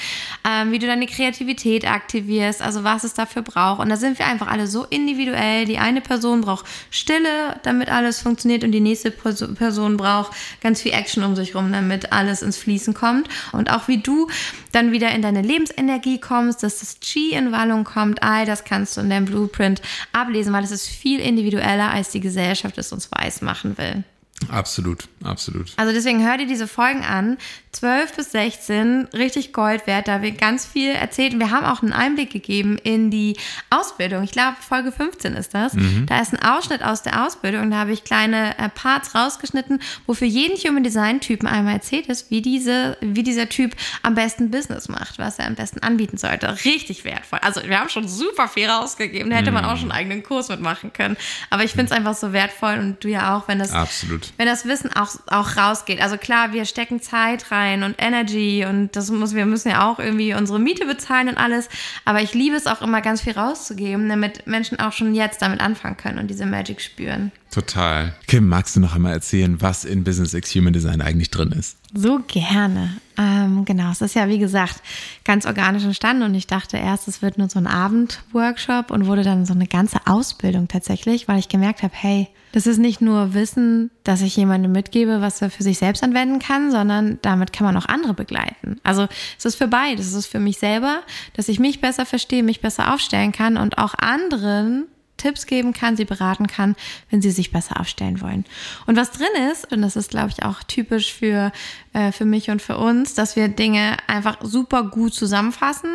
ähm, 0.47 0.71
wie 0.71 0.77
du 0.77 0.85
deine 0.85 1.07
Kreativität 1.07 1.89
aktivierst, 1.89 2.61
also 2.61 2.82
was 2.83 3.03
es 3.03 3.13
dafür 3.13 3.41
braucht. 3.41 3.79
Und 3.79 3.89
da 3.89 3.97
sind 3.97 4.19
wir 4.19 4.27
einfach 4.27 4.47
alle 4.47 4.67
so 4.67 4.85
individuell. 4.85 5.65
Die 5.65 5.77
eine 5.77 6.01
Person 6.01 6.41
braucht 6.41 6.65
Stille, 6.89 7.59
damit 7.63 7.89
alles 7.89 8.21
funktioniert 8.21 8.63
und 8.63 8.71
die 8.71 8.79
nächste 8.79 9.11
Perso- 9.11 9.53
Person 9.53 9.97
braucht 9.97 10.33
ganz 10.61 10.81
viel 10.81 10.93
Action 10.93 11.23
um 11.23 11.35
sich 11.35 11.55
rum, 11.55 11.71
damit 11.71 12.11
alles 12.11 12.41
ins 12.41 12.57
Fließen 12.57 12.93
kommt. 12.93 13.27
Und 13.51 13.71
auch 13.71 13.87
wie 13.87 13.97
du 13.97 14.27
dann 14.71 14.91
wieder 14.91 15.11
in 15.11 15.21
deine 15.21 15.41
Lebensenergie 15.41 16.19
kommst, 16.19 16.63
dass 16.63 16.79
das 16.79 16.99
Chi 16.99 17.33
in 17.33 17.51
Wallung 17.51 17.83
kommt, 17.83 18.23
all 18.23 18.45
das 18.45 18.63
kannst 18.63 18.97
du 18.97 19.01
in 19.01 19.09
deinem 19.09 19.25
Blueprint 19.25 19.81
ablesen, 20.11 20.53
weil 20.53 20.63
es 20.63 20.71
ist 20.71 20.87
viel 20.87 21.19
individueller, 21.19 21.91
als 21.91 22.09
die 22.09 22.19
Gesellschaft 22.19 22.77
es 22.77 22.91
uns 22.91 23.09
weiß 23.11 23.41
machen 23.41 23.77
will. 23.77 24.03
Absolut, 24.49 25.07
absolut. 25.23 25.71
Also 25.77 25.93
deswegen 25.93 26.25
hör 26.25 26.37
dir 26.37 26.47
diese 26.47 26.67
Folgen 26.67 27.03
an. 27.03 27.37
12 27.71 28.15
bis 28.15 28.31
16, 28.31 29.07
richtig 29.13 29.51
Gold 29.51 29.87
wert. 29.87 30.07
Da 30.07 30.21
wird 30.21 30.37
ganz 30.37 30.65
viel 30.65 30.91
erzählt. 30.91 31.33
Und 31.33 31.39
wir 31.39 31.49
haben 31.49 31.65
auch 31.65 31.81
einen 31.81 31.91
Einblick 31.91 32.29
gegeben 32.31 32.77
in 32.77 33.09
die 33.09 33.35
Ausbildung. 33.71 34.23
Ich 34.23 34.31
glaube, 34.31 34.57
Folge 34.59 34.91
15 34.91 35.33
ist 35.33 35.53
das. 35.53 35.73
Da 36.05 36.21
ist 36.21 36.33
ein 36.33 36.41
Ausschnitt 36.43 36.83
aus 36.83 37.01
der 37.01 37.25
Ausbildung. 37.25 37.71
Da 37.71 37.77
habe 37.77 37.91
ich 37.91 38.03
kleine 38.03 38.57
äh, 38.59 38.69
Parts 38.69 39.15
rausgeschnitten, 39.15 39.79
wo 40.05 40.13
für 40.13 40.25
jeden 40.25 40.55
Human 40.57 40.83
Design 40.83 41.19
Typen 41.19 41.47
einmal 41.47 41.73
erzählt 41.73 42.07
ist, 42.07 42.29
wie 42.29 42.41
diese, 42.41 42.97
wie 43.01 43.23
dieser 43.23 43.49
Typ 43.49 43.75
am 44.03 44.13
besten 44.13 44.51
Business 44.51 44.87
macht, 44.87 45.17
was 45.17 45.39
er 45.39 45.47
am 45.47 45.55
besten 45.55 45.79
anbieten 45.79 46.17
sollte. 46.17 46.63
Richtig 46.65 47.05
wertvoll. 47.05 47.39
Also 47.41 47.63
wir 47.63 47.79
haben 47.79 47.89
schon 47.89 48.07
super 48.07 48.47
viel 48.47 48.69
rausgegeben. 48.69 49.31
Da 49.31 49.37
hätte 49.37 49.51
man 49.51 49.65
auch 49.65 49.77
schon 49.77 49.91
einen 49.91 49.99
eigenen 49.99 50.23
Kurs 50.23 50.49
mitmachen 50.49 50.93
können. 50.93 51.17
Aber 51.49 51.63
ich 51.63 51.71
finde 51.71 51.85
es 51.85 51.91
einfach 51.91 52.13
so 52.13 52.33
wertvoll 52.33 52.77
und 52.77 53.03
du 53.03 53.07
ja 53.07 53.35
auch, 53.35 53.47
wenn 53.47 53.59
das 53.59 53.71
Absolut. 53.71 54.32
Wenn 54.37 54.47
das 54.47 54.65
Wissen 54.65 54.91
auch, 54.93 55.09
auch 55.27 55.57
rausgeht. 55.57 56.01
Also 56.01 56.17
klar, 56.17 56.53
wir 56.53 56.65
stecken 56.65 57.01
Zeit 57.01 57.51
rein 57.51 57.83
und 57.83 57.95
Energy 57.97 58.65
und 58.67 58.95
das 58.95 59.11
muss, 59.11 59.35
wir 59.35 59.45
müssen 59.45 59.69
ja 59.69 59.89
auch 59.89 59.99
irgendwie 59.99 60.33
unsere 60.33 60.59
Miete 60.59 60.85
bezahlen 60.85 61.29
und 61.29 61.37
alles. 61.37 61.69
Aber 62.05 62.21
ich 62.21 62.33
liebe 62.33 62.55
es 62.55 62.67
auch 62.67 62.81
immer 62.81 63.01
ganz 63.01 63.21
viel 63.21 63.33
rauszugeben, 63.33 64.09
damit 64.09 64.47
Menschen 64.47 64.79
auch 64.79 64.91
schon 64.91 65.15
jetzt 65.15 65.41
damit 65.41 65.61
anfangen 65.61 65.97
können 65.97 66.19
und 66.19 66.27
diese 66.27 66.45
Magic 66.45 66.81
spüren. 66.81 67.31
Total. 67.53 68.15
Kim, 68.25 68.47
magst 68.47 68.75
du 68.75 68.79
noch 68.79 68.95
einmal 68.95 69.13
erzählen, 69.13 69.61
was 69.61 69.85
in 69.85 70.03
Business 70.03 70.33
X 70.33 70.55
Human 70.55 70.73
Design 70.73 71.01
eigentlich 71.01 71.29
drin 71.29 71.51
ist? 71.51 71.77
So 71.93 72.19
gerne. 72.27 72.97
Ähm, 73.15 73.63
genau, 73.63 73.91
es 73.91 74.01
ist 74.01 74.15
ja 74.15 74.27
wie 74.27 74.39
gesagt 74.39 74.81
ganz 75.23 75.45
organisch 75.45 75.83
entstanden 75.83 76.23
und 76.23 76.33
ich 76.33 76.47
dachte 76.47 76.77
erst, 76.77 77.07
es 77.07 77.21
wird 77.21 77.37
nur 77.37 77.49
so 77.49 77.59
ein 77.59 77.67
Abendworkshop 77.67 78.89
und 78.89 79.05
wurde 79.05 79.21
dann 79.21 79.45
so 79.45 79.53
eine 79.53 79.67
ganze 79.67 79.99
Ausbildung 80.07 80.67
tatsächlich, 80.67 81.27
weil 81.27 81.37
ich 81.37 81.47
gemerkt 81.47 81.83
habe, 81.83 81.93
hey, 81.95 82.27
das 82.53 82.65
ist 82.65 82.79
nicht 82.79 83.01
nur 83.01 83.35
Wissen, 83.35 83.91
dass 84.03 84.23
ich 84.23 84.35
jemandem 84.35 84.71
mitgebe, 84.71 85.21
was 85.21 85.39
er 85.43 85.51
für 85.51 85.61
sich 85.61 85.77
selbst 85.77 86.03
anwenden 86.03 86.39
kann, 86.39 86.71
sondern 86.71 87.19
damit 87.21 87.53
kann 87.53 87.65
man 87.65 87.77
auch 87.77 87.85
andere 87.87 88.15
begleiten. 88.15 88.79
Also 88.81 89.07
es 89.37 89.45
ist 89.45 89.55
für 89.55 89.67
beide. 89.67 90.01
Es 90.01 90.13
ist 90.13 90.25
für 90.25 90.39
mich 90.39 90.57
selber, 90.57 91.01
dass 91.35 91.49
ich 91.49 91.59
mich 91.59 91.81
besser 91.81 92.07
verstehe, 92.07 92.41
mich 92.41 92.61
besser 92.61 92.95
aufstellen 92.95 93.31
kann 93.31 93.57
und 93.57 93.77
auch 93.77 93.93
anderen 93.95 94.85
Tipps 95.17 95.45
geben 95.45 95.73
kann, 95.73 95.95
sie 95.95 96.05
beraten 96.05 96.47
kann, 96.47 96.75
wenn 97.09 97.21
sie 97.21 97.31
sich 97.31 97.51
besser 97.51 97.79
aufstellen 97.79 98.19
wollen. 98.21 98.45
Und 98.87 98.97
was 98.97 99.11
drin 99.11 99.27
ist, 99.51 99.71
und 99.71 99.81
das 99.81 99.95
ist, 99.95 100.09
glaube 100.09 100.29
ich, 100.29 100.43
auch 100.43 100.63
typisch 100.63 101.13
für, 101.13 101.51
äh, 101.93 102.11
für 102.11 102.25
mich 102.25 102.49
und 102.49 102.61
für 102.61 102.77
uns, 102.77 103.13
dass 103.13 103.35
wir 103.35 103.47
Dinge 103.47 103.97
einfach 104.07 104.37
super 104.41 104.83
gut 104.83 105.13
zusammenfassen 105.13 105.89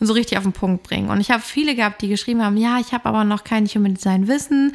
und 0.00 0.06
so 0.06 0.12
richtig 0.12 0.38
auf 0.38 0.44
den 0.44 0.52
Punkt 0.52 0.82
bringen. 0.82 1.08
Und 1.08 1.20
ich 1.20 1.30
habe 1.30 1.42
viele 1.42 1.74
gehabt, 1.74 2.02
die 2.02 2.08
geschrieben 2.08 2.42
haben, 2.42 2.56
ja, 2.56 2.78
ich 2.78 2.92
habe 2.92 3.06
aber 3.06 3.24
noch 3.24 3.44
kein 3.44 3.66
Human 3.66 3.94
Design 3.94 4.28
Wissen. 4.28 4.72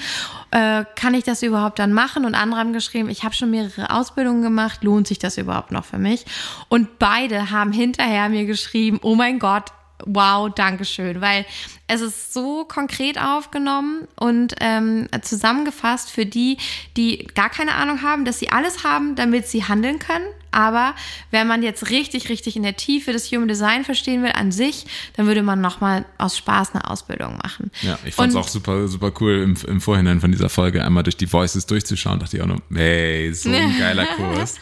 Äh, 0.52 0.86
kann 0.96 1.14
ich 1.14 1.24
das 1.24 1.44
überhaupt 1.44 1.80
dann 1.80 1.94
machen? 1.94 2.26
Und 2.26 2.36
andere 2.36 2.60
haben 2.60 2.74
geschrieben, 2.74 3.10
ich 3.10 3.24
habe 3.24 3.36
schon 3.36 3.52
mehrere 3.52 3.92
Ausbildungen 3.92 4.42
gemacht, 4.42 4.84
lohnt 4.84 5.08
sich 5.08 5.20
das 5.20 5.38
überhaupt 5.38 5.72
noch 5.72 5.86
für 5.86 6.00
mich? 6.00 6.26
Und 6.70 7.00
beide 7.00 7.52
haben 7.52 7.72
hinterher 7.72 8.30
mir 8.30 8.46
geschrieben, 8.46 9.00
oh 9.02 9.16
mein 9.16 9.40
Gott, 9.40 9.72
wow, 10.06 10.50
Dankeschön, 10.54 11.22
weil 11.22 11.46
es 11.88 12.02
ist 12.02 12.34
so 12.34 12.66
konkret 12.66 13.20
aufgenommen 13.20 14.08
und 14.20 14.56
ähm, 14.62 15.08
zusammengefasst 15.22 16.12
für 16.12 16.26
die, 16.26 16.58
die 16.98 17.28
gar 17.36 17.50
keine 17.50 17.74
Ahnung 17.74 18.02
haben, 18.02 18.26
dass 18.26 18.40
sie 18.40 18.50
alles 18.50 18.84
haben, 18.84 19.16
damit 19.16 19.48
sie 19.48 19.64
handeln 19.66 20.00
können. 20.00 20.28
Aber 20.52 20.96
wenn 21.32 21.48
man 21.48 21.64
jetzt 21.64 21.90
richtig, 21.90 22.30
richtig 22.30 22.56
in 22.56 22.64
der 22.64 22.76
Tiefe 22.76 23.14
das 23.14 23.32
Human 23.32 23.48
Design 23.48 23.84
verstehen 23.84 24.24
will 24.24 24.32
an 24.34 24.52
sich, 24.52 24.86
dann 25.16 25.28
würde 25.28 25.44
man 25.44 25.62
nochmal 25.62 26.06
aus 26.18 26.38
Spaß 26.38 26.74
eine 26.74 26.90
Ausbildung 26.90 27.38
machen. 27.38 27.72
Ja, 27.82 28.00
ich 28.06 28.16
fand 28.16 28.32
es 28.32 28.36
auch 28.36 28.48
super, 28.48 28.88
super 28.88 29.12
cool 29.20 29.42
im, 29.42 29.56
im 29.68 29.82
Vorhinein 29.82 30.22
von 30.22 30.32
dieser 30.32 30.50
Folge 30.50 30.84
einmal 30.84 31.04
durch 31.04 31.18
die 31.18 31.32
Voices 31.32 31.66
durchzuschauen. 31.66 32.20
Dachte 32.20 32.38
ich 32.38 32.44
auch 32.44 32.48
noch, 32.48 32.60
hey, 32.74 33.34
so 33.34 33.50
ein 33.50 33.78
geiler 33.80 34.06
Kurs. 34.16 34.56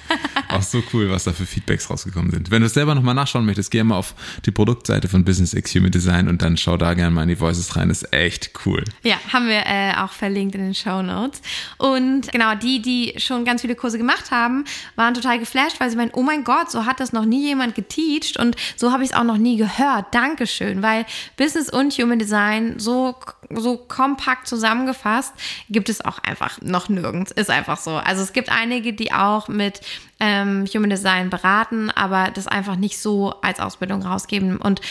auch 0.50 0.62
so 0.62 0.84
cool, 0.94 1.10
was 1.10 1.24
da 1.24 1.34
für 1.34 1.46
Feedbacks 1.46 1.90
rausgekommen 1.90 2.32
sind. 2.32 2.52
Wenn 2.52 2.62
du 2.62 2.68
es 2.68 2.74
selber 2.74 2.96
nochmal 2.96 3.16
nachschauen 3.16 3.46
möchtest, 3.46 3.72
geh 3.72 3.84
mal 3.84 3.96
auf 3.96 4.14
die 4.46 4.52
Produktseite 4.52 5.08
von 5.08 5.24
Business 5.24 5.54
X 5.54 5.74
Human 5.76 5.92
Design 5.92 6.28
und 6.28 6.42
dann 6.42 6.58
schau 6.58 6.78
da 6.78 6.94
gerne 6.94 7.12
mal 7.12 7.24
in 7.24 7.30
die 7.30 7.40
Voices 7.40 7.76
rein. 7.76 7.90
Das 7.90 8.04
ist 8.04 8.14
echt 8.14 8.52
cool. 8.66 8.84
Ja, 9.04 9.18
haben 9.32 9.48
wir 9.48 9.64
äh, 9.66 9.94
auch 9.98 10.12
verlinkt 10.12 10.56
in 10.56 10.62
den 10.62 10.76
Show 10.76 11.02
Notes. 11.02 11.42
Und 11.78 12.32
genau, 12.32 12.56
die, 12.56 12.82
die 12.82 13.14
schon 13.18 13.46
ganz 13.46 13.62
viele 13.62 13.76
Kurse 13.76 13.98
gemacht 13.98 14.32
haben, 14.32 14.66
waren 14.96 15.14
total 15.14 15.40
geflasht, 15.40 15.77
weil 15.80 15.90
sie 15.90 15.96
meinen, 15.98 16.12
oh 16.14 16.24
mein 16.24 16.44
Gott, 16.44 16.72
so 16.72 16.86
hat 16.86 17.00
das 17.00 17.14
noch 17.14 17.26
nie 17.26 17.44
jemand 17.48 17.76
geteacht 17.76 18.38
und 18.38 18.56
so 18.76 18.92
habe 18.92 19.04
ich 19.04 19.12
es 19.12 19.16
auch 19.16 19.24
noch 19.24 19.38
nie 19.38 19.58
gehört. 19.58 20.14
Dankeschön, 20.14 20.82
weil 20.82 21.06
Business 21.38 21.70
und 21.70 21.94
Human 21.94 22.20
Design 22.20 22.80
so, 22.80 23.16
so 23.50 23.78
kompakt 23.78 24.48
zusammengefasst 24.48 25.34
gibt 25.70 25.90
es 25.90 26.04
auch 26.04 26.20
einfach 26.20 26.62
noch 26.62 26.90
nirgends. 26.90 27.32
Ist 27.32 27.50
einfach 27.50 27.78
so. 27.78 27.92
Also 27.92 28.22
es 28.22 28.34
gibt 28.34 28.52
einige, 28.52 28.94
die 28.94 29.12
auch 29.12 29.48
mit 29.48 29.82
ähm, 30.20 30.66
Human 30.74 30.90
Design 30.90 31.30
beraten, 31.30 31.92
aber 31.92 32.32
das 32.32 32.48
einfach 32.48 32.76
nicht 32.76 33.00
so 33.00 33.36
als 33.42 33.60
Ausbildung 33.60 34.02
rausgeben. 34.02 34.58
Und 34.58 34.82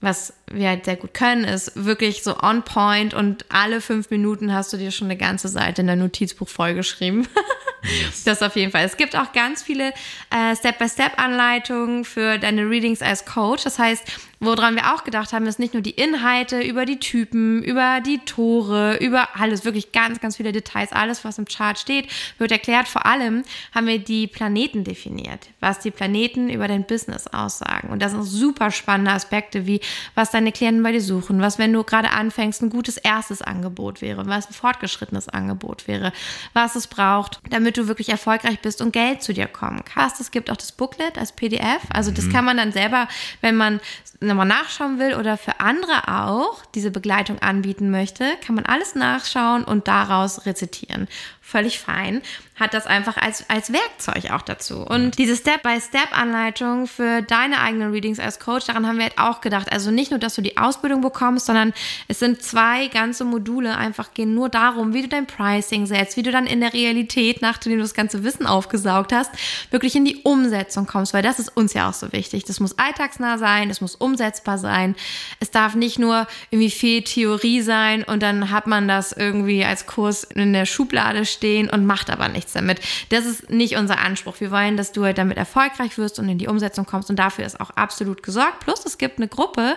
was 0.00 0.32
wir 0.50 0.68
halt 0.68 0.84
sehr 0.84 0.96
gut 0.96 1.12
können, 1.14 1.44
ist 1.44 1.72
wirklich 1.84 2.22
so 2.22 2.38
on 2.40 2.62
point 2.62 3.14
und 3.14 3.44
alle 3.48 3.80
fünf 3.80 4.10
Minuten 4.10 4.52
hast 4.52 4.72
du 4.72 4.76
dir 4.76 4.92
schon 4.92 5.08
eine 5.08 5.16
ganze 5.16 5.48
Seite 5.48 5.80
in 5.80 5.88
dein 5.88 5.98
Notizbuch 5.98 6.48
vollgeschrieben. 6.48 7.26
Yes. 7.82 8.24
Das 8.24 8.42
auf 8.42 8.56
jeden 8.56 8.72
Fall. 8.72 8.84
Es 8.84 8.96
gibt 8.96 9.16
auch 9.16 9.32
ganz 9.32 9.62
viele 9.62 9.92
äh, 10.30 10.56
Step-by-Step-Anleitungen 10.56 12.04
für 12.04 12.38
deine 12.38 12.68
Readings 12.68 13.02
als 13.02 13.24
Coach. 13.24 13.64
Das 13.64 13.78
heißt, 13.78 14.04
woran 14.40 14.76
wir 14.76 14.94
auch 14.94 15.04
gedacht 15.04 15.32
haben, 15.32 15.46
ist 15.46 15.58
nicht 15.58 15.74
nur 15.74 15.82
die 15.82 15.90
Inhalte 15.90 16.60
über 16.60 16.84
die 16.84 16.98
Typen, 16.98 17.62
über 17.62 18.00
die 18.00 18.18
Tore, 18.18 18.96
über 18.98 19.36
alles, 19.36 19.64
wirklich 19.64 19.92
ganz, 19.92 20.20
ganz 20.20 20.36
viele 20.36 20.52
Details, 20.52 20.92
alles, 20.92 21.24
was 21.24 21.38
im 21.38 21.44
Chart 21.44 21.78
steht, 21.78 22.08
wird 22.38 22.52
erklärt. 22.52 22.88
Vor 22.88 23.06
allem 23.06 23.42
haben 23.74 23.86
wir 23.86 23.98
die 23.98 24.26
Planeten 24.26 24.84
definiert, 24.84 25.48
was 25.60 25.80
die 25.80 25.90
Planeten 25.90 26.50
über 26.50 26.68
dein 26.68 26.86
Business 26.86 27.26
aussagen. 27.26 27.88
Und 27.88 28.00
das 28.00 28.12
sind 28.12 28.22
super 28.22 28.70
spannende 28.70 29.12
Aspekte, 29.12 29.66
wie 29.66 29.80
was 30.14 30.30
deine 30.30 30.52
Klienten 30.52 30.82
bei 30.82 30.92
dir 30.92 31.00
suchen, 31.00 31.40
was, 31.40 31.58
wenn 31.58 31.72
du 31.72 31.82
gerade 31.82 32.10
anfängst, 32.10 32.62
ein 32.62 32.70
gutes 32.70 32.96
erstes 32.96 33.42
Angebot 33.42 34.02
wäre, 34.02 34.26
was 34.26 34.48
ein 34.48 34.54
fortgeschrittenes 34.54 35.28
Angebot 35.28 35.88
wäre, 35.88 36.12
was 36.52 36.76
es 36.76 36.86
braucht, 36.86 37.40
damit 37.50 37.76
du 37.76 37.88
wirklich 37.88 38.08
erfolgreich 38.08 38.60
bist 38.60 38.80
und 38.82 38.92
Geld 38.92 39.22
zu 39.22 39.32
dir 39.32 39.46
kommen 39.46 39.82
kannst. 39.84 40.20
Es 40.20 40.30
gibt 40.30 40.50
auch 40.50 40.56
das 40.56 40.72
Booklet 40.72 41.18
als 41.18 41.32
PDF. 41.32 41.82
Also 41.92 42.10
das 42.10 42.26
mhm. 42.26 42.32
kann 42.32 42.44
man 42.44 42.56
dann 42.56 42.72
selber, 42.72 43.08
wenn 43.40 43.56
man 43.56 43.80
nochmal 44.28 44.46
nachschauen 44.46 44.98
will 44.98 45.14
oder 45.14 45.36
für 45.36 45.60
andere 45.60 46.08
auch 46.08 46.64
diese 46.74 46.90
Begleitung 46.90 47.38
anbieten 47.40 47.90
möchte, 47.90 48.24
kann 48.44 48.54
man 48.54 48.66
alles 48.66 48.94
nachschauen 48.94 49.64
und 49.64 49.88
daraus 49.88 50.46
rezitieren 50.46 51.08
völlig 51.48 51.78
fein, 51.78 52.20
hat 52.56 52.74
das 52.74 52.86
einfach 52.86 53.16
als, 53.16 53.48
als 53.48 53.72
Werkzeug 53.72 54.30
auch 54.32 54.42
dazu. 54.42 54.82
Und 54.82 55.16
diese 55.16 55.34
Step-by-Step-Anleitung 55.34 56.86
für 56.86 57.22
deine 57.22 57.60
eigenen 57.60 57.90
Readings 57.90 58.20
als 58.20 58.38
Coach, 58.38 58.66
daran 58.66 58.86
haben 58.86 58.96
wir 58.96 59.04
halt 59.04 59.18
auch 59.18 59.40
gedacht. 59.40 59.72
Also 59.72 59.90
nicht 59.90 60.10
nur, 60.10 60.20
dass 60.20 60.34
du 60.34 60.42
die 60.42 60.58
Ausbildung 60.58 61.00
bekommst, 61.00 61.46
sondern 61.46 61.72
es 62.06 62.18
sind 62.18 62.42
zwei 62.42 62.88
ganze 62.88 63.24
Module, 63.24 63.76
einfach 63.78 64.12
gehen 64.12 64.34
nur 64.34 64.50
darum, 64.50 64.92
wie 64.92 65.02
du 65.02 65.08
dein 65.08 65.26
Pricing 65.26 65.86
setzt, 65.86 66.18
wie 66.18 66.22
du 66.22 66.30
dann 66.30 66.46
in 66.46 66.60
der 66.60 66.74
Realität, 66.74 67.40
nachdem 67.40 67.72
du 67.72 67.78
das 67.78 67.94
ganze 67.94 68.24
Wissen 68.24 68.46
aufgesaugt 68.46 69.12
hast, 69.12 69.30
wirklich 69.70 69.96
in 69.96 70.04
die 70.04 70.16
Umsetzung 70.24 70.86
kommst, 70.86 71.14
weil 71.14 71.22
das 71.22 71.38
ist 71.38 71.56
uns 71.56 71.72
ja 71.72 71.88
auch 71.88 71.94
so 71.94 72.12
wichtig. 72.12 72.44
Das 72.44 72.60
muss 72.60 72.76
alltagsnah 72.78 73.38
sein, 73.38 73.70
das 73.70 73.80
muss 73.80 73.94
umsetzbar 73.94 74.17
sein. 74.58 74.94
Es 75.40 75.50
darf 75.50 75.74
nicht 75.74 75.98
nur 75.98 76.26
irgendwie 76.50 76.70
viel 76.70 77.02
Theorie 77.02 77.62
sein 77.62 78.04
und 78.04 78.22
dann 78.22 78.50
hat 78.50 78.66
man 78.66 78.86
das 78.86 79.12
irgendwie 79.12 79.64
als 79.64 79.86
Kurs 79.86 80.24
in 80.24 80.52
der 80.52 80.66
Schublade 80.66 81.24
stehen 81.24 81.38
stehen 81.38 81.70
und 81.70 81.86
macht 81.86 82.10
aber 82.10 82.28
nichts 82.28 82.52
damit. 82.52 82.80
Das 83.08 83.24
ist 83.24 83.50
nicht 83.50 83.76
unser 83.76 83.98
Anspruch. 83.98 84.40
Wir 84.40 84.50
wollen, 84.50 84.76
dass 84.76 84.92
du 84.92 85.04
halt 85.04 85.18
damit 85.18 85.36
erfolgreich 85.36 85.96
wirst 85.98 86.18
und 86.18 86.28
in 86.28 86.38
die 86.38 86.48
Umsetzung 86.48 86.84
kommst 86.84 87.10
und 87.10 87.18
dafür 87.18 87.46
ist 87.46 87.60
auch 87.60 87.70
absolut 87.70 88.22
gesorgt. 88.22 88.60
Plus 88.60 88.84
es 88.84 88.98
gibt 88.98 89.18
eine 89.18 89.28
Gruppe, 89.28 89.76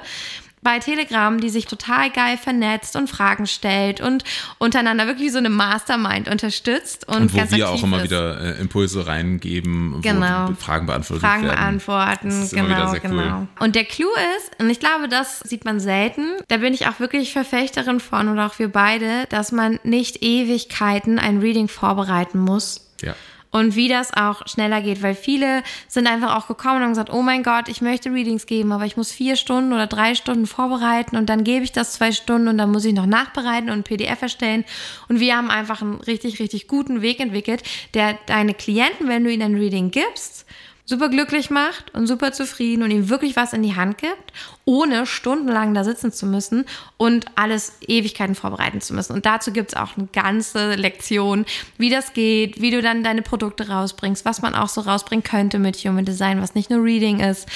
bei 0.63 0.80
Telegram, 0.80 1.39
die 1.39 1.50
sich 1.50 1.65
total 1.65 2.12
geil 2.12 2.38
vernetzt 2.38 2.96
und 2.96 3.10
Fragen 3.10 3.48
stellt 3.48 4.00
und 4.00 4.24
untereinander 4.60 5.08
wirklich 5.08 5.32
so 5.32 5.39
eine 5.39 5.50
Mastermind 5.50 6.30
unterstützt. 6.30 7.08
Und, 7.08 7.22
und 7.22 7.34
wo 7.34 7.56
wir 7.56 7.70
auch 7.70 7.84
immer 7.84 7.98
ist. 7.98 8.03
wieder 8.03 8.58
äh, 8.58 8.62
Impulse 8.62 9.08
reingeben, 9.08 10.01
genau. 10.01 10.51
Fragen 10.60 10.86
beantwortet 10.86 11.24
Fragen 11.24 11.44
werden. 11.44 11.58
beantworten, 11.58 12.50
genau, 12.51 12.94
genau. 12.94 13.39
Cool. 13.39 13.48
Und 13.60 13.75
der 13.75 13.86
Clou 13.86 14.10
ist, 14.38 14.62
und 14.62 14.70
ich 14.70 14.80
glaube, 14.80 15.08
das 15.08 15.39
sieht 15.39 15.65
man 15.65 15.80
selten, 15.80 16.25
da 16.48 16.58
bin 16.58 16.74
ich 16.74 16.88
auch 16.88 17.00
wirklich 17.00 17.34
Verfechterin 17.34 18.00
von 18.00 18.27
und 18.27 18.39
auch 18.39 18.60
wir 18.60 18.70
beide, 18.70 19.25
dass 19.30 19.51
man 19.51 19.80
nicht 19.84 20.22
Ewigkeiten 20.22 21.18
ein 21.18 21.39
Reading 21.39 21.68
vorbereiten 21.68 22.39
muss. 22.39 22.88
Ja 23.01 23.15
und 23.51 23.75
wie 23.75 23.88
das 23.88 24.13
auch 24.13 24.48
schneller 24.48 24.81
geht, 24.81 25.03
weil 25.03 25.13
viele 25.13 25.63
sind 25.88 26.08
einfach 26.08 26.36
auch 26.36 26.48
gekommen 26.48 26.77
und 26.77 26.81
haben 26.84 26.91
gesagt, 26.91 27.12
oh 27.12 27.22
mein 27.22 27.43
Gott, 27.43 27.67
ich 27.67 27.81
möchte 27.81 28.12
Readings 28.12 28.46
geben, 28.46 28.72
aber 28.72 28.86
ich 28.86 28.98
muss 28.98 29.12
vier 29.12 29.36
Stunden 29.36 29.74
oder 29.74 29.88
drei 29.88 30.15
Stunden 30.15 30.48
vorbereiten 30.48 31.17
und 31.17 31.29
dann 31.29 31.43
gebe 31.43 31.63
ich 31.63 31.72
das 31.72 31.93
zwei 31.93 32.12
Stunden 32.12 32.48
und 32.48 32.58
dann 32.58 32.72
muss 32.72 32.86
ich 32.86 32.93
noch 32.93 33.05
nachbereiten 33.05 33.70
und 33.70 33.79
ein 33.79 33.84
PDF 33.84 34.22
erstellen. 34.22 34.63
Und 35.10 35.20
wir 35.20 35.36
haben 35.36 35.50
einfach 35.50 35.81
einen 35.81 36.01
richtig, 36.01 36.39
richtig 36.39 36.67
guten 36.67 37.01
Weg 37.01 37.20
entwickelt, 37.20 37.63
der 37.93 38.17
deine 38.25 38.53
Klienten, 38.53 39.08
wenn 39.10 39.24
du 39.24 39.31
ihnen 39.31 39.43
ein 39.43 39.55
Reading 39.55 39.91
gibst, 39.91 40.46
super 40.91 41.10
glücklich 41.10 41.50
macht 41.50 41.91
und 41.95 42.05
super 42.05 42.31
zufrieden 42.33 42.83
und 42.83 42.91
ihm 42.91 43.10
wirklich 43.10 43.36
was 43.36 43.53
in 43.53 43.63
die 43.63 43.75
Hand 43.75 43.98
gibt, 43.98 44.33
ohne 44.65 45.07
stundenlang 45.07 45.74
da 45.74 45.83
sitzen 45.83 46.12
zu 46.12 46.27
müssen 46.27 46.65
und 46.98 47.25
alles 47.36 47.77
Ewigkeiten 47.81 48.36
vorbereiten 48.36 48.81
zu 48.81 48.93
müssen. 48.93 49.13
Und 49.13 49.25
dazu 49.25 49.51
gibt 49.51 49.71
es 49.71 49.77
auch 49.77 49.98
eine 49.98 50.07
ganze 50.13 50.75
Lektion, 50.75 51.45
wie 51.77 51.89
das 51.89 52.13
geht, 52.13 52.62
wie 52.62 52.69
du 52.69 52.81
dann 52.81 53.03
deine 53.03 53.24
Produkte 53.24 53.69
rausbringst, 53.69 54.25
was 54.25 54.41
man 54.41 54.53
auch 54.53 54.69
so 54.69 54.81
rausbringen 54.81 55.24
könnte 55.24 55.57
mit 55.57 55.77
Human 55.77 56.05
Design, 56.05 56.41
was 56.41 56.53
nicht 56.53 56.69
nur 56.69 56.83
Reading 56.83 57.21
ist. 57.21 57.48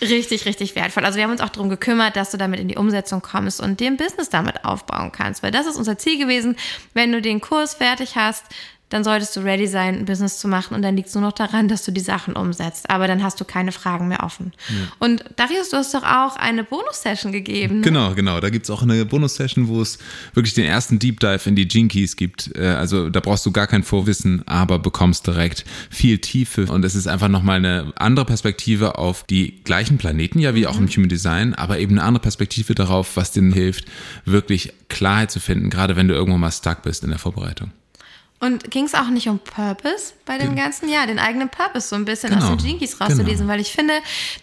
Richtig, 0.00 0.46
richtig 0.46 0.74
wertvoll. 0.74 1.04
Also 1.04 1.16
wir 1.16 1.24
haben 1.24 1.32
uns 1.32 1.40
auch 1.40 1.48
darum 1.48 1.68
gekümmert, 1.68 2.16
dass 2.16 2.30
du 2.30 2.38
damit 2.38 2.58
in 2.60 2.68
die 2.68 2.76
Umsetzung 2.76 3.20
kommst 3.20 3.60
und 3.60 3.80
den 3.80 3.96
Business 3.96 4.30
damit 4.30 4.64
aufbauen 4.64 5.12
kannst, 5.12 5.42
weil 5.42 5.50
das 5.50 5.66
ist 5.66 5.76
unser 5.76 5.98
Ziel 5.98 6.18
gewesen. 6.18 6.56
Wenn 6.94 7.12
du 7.12 7.20
den 7.20 7.40
Kurs 7.40 7.74
fertig 7.74 8.16
hast, 8.16 8.44
dann 8.88 9.04
solltest 9.04 9.36
du 9.36 9.40
ready 9.40 9.66
sein, 9.66 9.98
ein 9.98 10.04
Business 10.04 10.38
zu 10.38 10.48
machen 10.48 10.74
und 10.74 10.82
dann 10.82 10.96
liegt 10.96 11.08
es 11.08 11.14
nur 11.14 11.22
noch 11.22 11.32
daran, 11.32 11.68
dass 11.68 11.84
du 11.84 11.92
die 11.92 12.00
Sachen 12.00 12.34
umsetzt. 12.34 12.88
Aber 12.90 13.06
dann 13.06 13.22
hast 13.22 13.40
du 13.40 13.44
keine 13.44 13.72
Fragen 13.72 14.08
mehr 14.08 14.22
offen. 14.22 14.52
Ja. 14.68 14.74
Und 14.98 15.24
Darius, 15.36 15.70
du 15.70 15.76
hast 15.76 15.94
doch 15.94 16.02
auch 16.02 16.36
eine 16.36 16.64
Bonus-Session 16.64 17.32
gegeben. 17.32 17.76
Ne? 17.76 17.82
Genau, 17.82 18.14
genau. 18.14 18.40
Da 18.40 18.50
gibt 18.50 18.64
es 18.64 18.70
auch 18.70 18.82
eine 18.82 19.04
Bonus-Session, 19.04 19.68
wo 19.68 19.82
es 19.82 19.98
wirklich 20.34 20.54
den 20.54 20.64
ersten 20.64 20.98
Deep 20.98 21.20
Dive 21.20 21.48
in 21.48 21.56
die 21.56 21.66
Keys 21.66 22.16
gibt. 22.16 22.56
Äh, 22.56 22.66
also 22.68 23.10
da 23.10 23.20
brauchst 23.20 23.44
du 23.44 23.52
gar 23.52 23.66
kein 23.66 23.82
Vorwissen, 23.82 24.46
aber 24.46 24.78
bekommst 24.78 25.26
direkt 25.26 25.64
viel 25.90 26.18
Tiefe. 26.18 26.66
Und 26.66 26.84
es 26.84 26.94
ist 26.94 27.06
einfach 27.06 27.28
nochmal 27.28 27.56
eine 27.56 27.92
andere 27.96 28.24
Perspektive 28.24 28.98
auf 28.98 29.24
die 29.24 29.62
gleichen 29.64 29.98
Planeten, 29.98 30.38
ja, 30.38 30.54
wie 30.54 30.66
auch 30.66 30.78
im 30.78 30.84
mhm. 30.84 30.90
Human 30.90 31.08
Design, 31.08 31.54
aber 31.54 31.78
eben 31.78 31.98
eine 31.98 32.04
andere 32.04 32.22
Perspektive 32.22 32.74
darauf, 32.74 33.16
was 33.16 33.32
dir 33.32 33.42
hilft, 33.52 33.84
wirklich 34.24 34.72
Klarheit 34.88 35.30
zu 35.30 35.40
finden, 35.40 35.70
gerade 35.70 35.96
wenn 35.96 36.08
du 36.08 36.14
irgendwo 36.14 36.38
mal 36.38 36.50
stuck 36.50 36.82
bist 36.82 37.04
in 37.04 37.10
der 37.10 37.18
Vorbereitung. 37.18 37.70
Und 38.40 38.70
ging 38.70 38.84
es 38.84 38.94
auch 38.94 39.08
nicht 39.08 39.28
um 39.28 39.40
Purpose 39.40 40.12
bei 40.24 40.38
dem 40.38 40.54
Ganzen? 40.54 40.88
Ja, 40.88 41.06
den 41.06 41.18
eigenen 41.18 41.48
Purpose 41.48 41.88
so 41.88 41.96
ein 41.96 42.04
bisschen 42.04 42.30
genau, 42.30 42.52
aus 42.52 42.56
den 42.56 42.66
Jinkies 42.66 43.00
rauszulesen, 43.00 43.46
genau. 43.46 43.52
weil 43.52 43.60
ich 43.60 43.72
finde, 43.72 43.94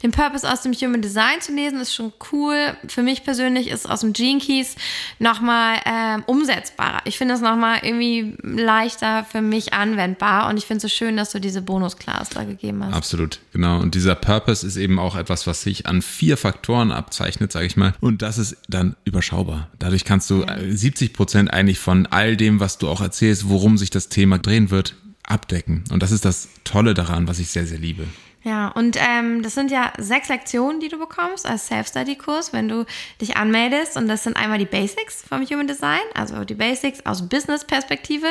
den 0.03 0.11
Purpose 0.11 0.51
aus 0.51 0.61
dem 0.63 0.73
Human 0.73 1.01
Design 1.01 1.39
zu 1.39 1.53
lesen 1.53 1.79
ist 1.79 1.93
schon 1.93 2.11
cool. 2.31 2.75
Für 2.87 3.03
mich 3.03 3.23
persönlich 3.23 3.69
ist 3.69 3.89
aus 3.89 4.01
dem 4.01 4.11
Jinkies 4.13 4.75
nochmal 5.19 5.79
ähm, 5.85 6.23
umsetzbarer. 6.25 7.01
Ich 7.05 7.17
finde 7.17 7.35
es 7.35 7.41
nochmal 7.41 7.79
irgendwie 7.83 8.35
leichter 8.43 9.23
für 9.23 9.41
mich 9.41 9.73
anwendbar 9.73 10.49
und 10.49 10.57
ich 10.57 10.65
finde 10.65 10.77
es 10.77 10.81
so 10.83 10.89
schön, 10.89 11.15
dass 11.15 11.31
du 11.31 11.39
diese 11.39 11.61
Bonus-Class 11.61 12.29
da 12.29 12.43
gegeben 12.43 12.83
hast. 12.83 12.93
Absolut, 12.93 13.39
genau. 13.53 13.79
Und 13.79 13.95
dieser 13.95 14.15
Purpose 14.15 14.67
ist 14.67 14.75
eben 14.75 14.99
auch 14.99 15.15
etwas, 15.15 15.47
was 15.47 15.61
sich 15.61 15.85
an 15.85 16.01
vier 16.01 16.35
Faktoren 16.35 16.91
abzeichnet, 16.91 17.51
sage 17.51 17.65
ich 17.65 17.77
mal. 17.77 17.93
Und 18.01 18.21
das 18.21 18.37
ist 18.37 18.57
dann 18.67 18.95
überschaubar. 19.05 19.69
Dadurch 19.79 20.03
kannst 20.03 20.29
du 20.29 20.41
ja. 20.43 20.57
70 20.69 21.13
Prozent 21.13 21.53
eigentlich 21.53 21.79
von 21.79 22.07
all 22.07 22.35
dem, 22.35 22.59
was 22.59 22.77
du 22.77 22.89
auch 22.89 22.99
erzählst, 22.99 23.49
worum 23.49 23.77
sich 23.77 23.84
sich 23.85 23.91
das 23.91 24.09
Thema 24.09 24.39
drehen 24.39 24.71
wird, 24.71 24.95
abdecken. 25.23 25.83
Und 25.91 26.01
das 26.01 26.11
ist 26.11 26.25
das 26.25 26.49
Tolle 26.63 26.93
daran, 26.93 27.27
was 27.27 27.39
ich 27.39 27.49
sehr, 27.49 27.67
sehr 27.67 27.77
liebe. 27.77 28.07
Ja, 28.43 28.67
und 28.67 28.95
ähm, 28.99 29.41
das 29.41 29.55
sind 29.55 29.71
ja 29.71 29.91
sechs 29.97 30.29
Lektionen, 30.29 30.79
die 30.79 30.87
du 30.87 30.99
bekommst 30.99 31.47
als 31.47 31.65
Self-Study-Kurs, 31.65 32.53
wenn 32.53 32.67
du 32.67 32.85
dich 33.19 33.37
anmeldest. 33.37 33.97
Und 33.97 34.07
das 34.07 34.23
sind 34.23 34.37
einmal 34.37 34.59
die 34.59 34.65
Basics 34.65 35.23
vom 35.27 35.43
Human 35.47 35.65
Design, 35.65 36.01
also 36.13 36.43
die 36.43 36.53
Basics 36.53 37.03
aus 37.07 37.27
Business-Perspektive, 37.27 38.27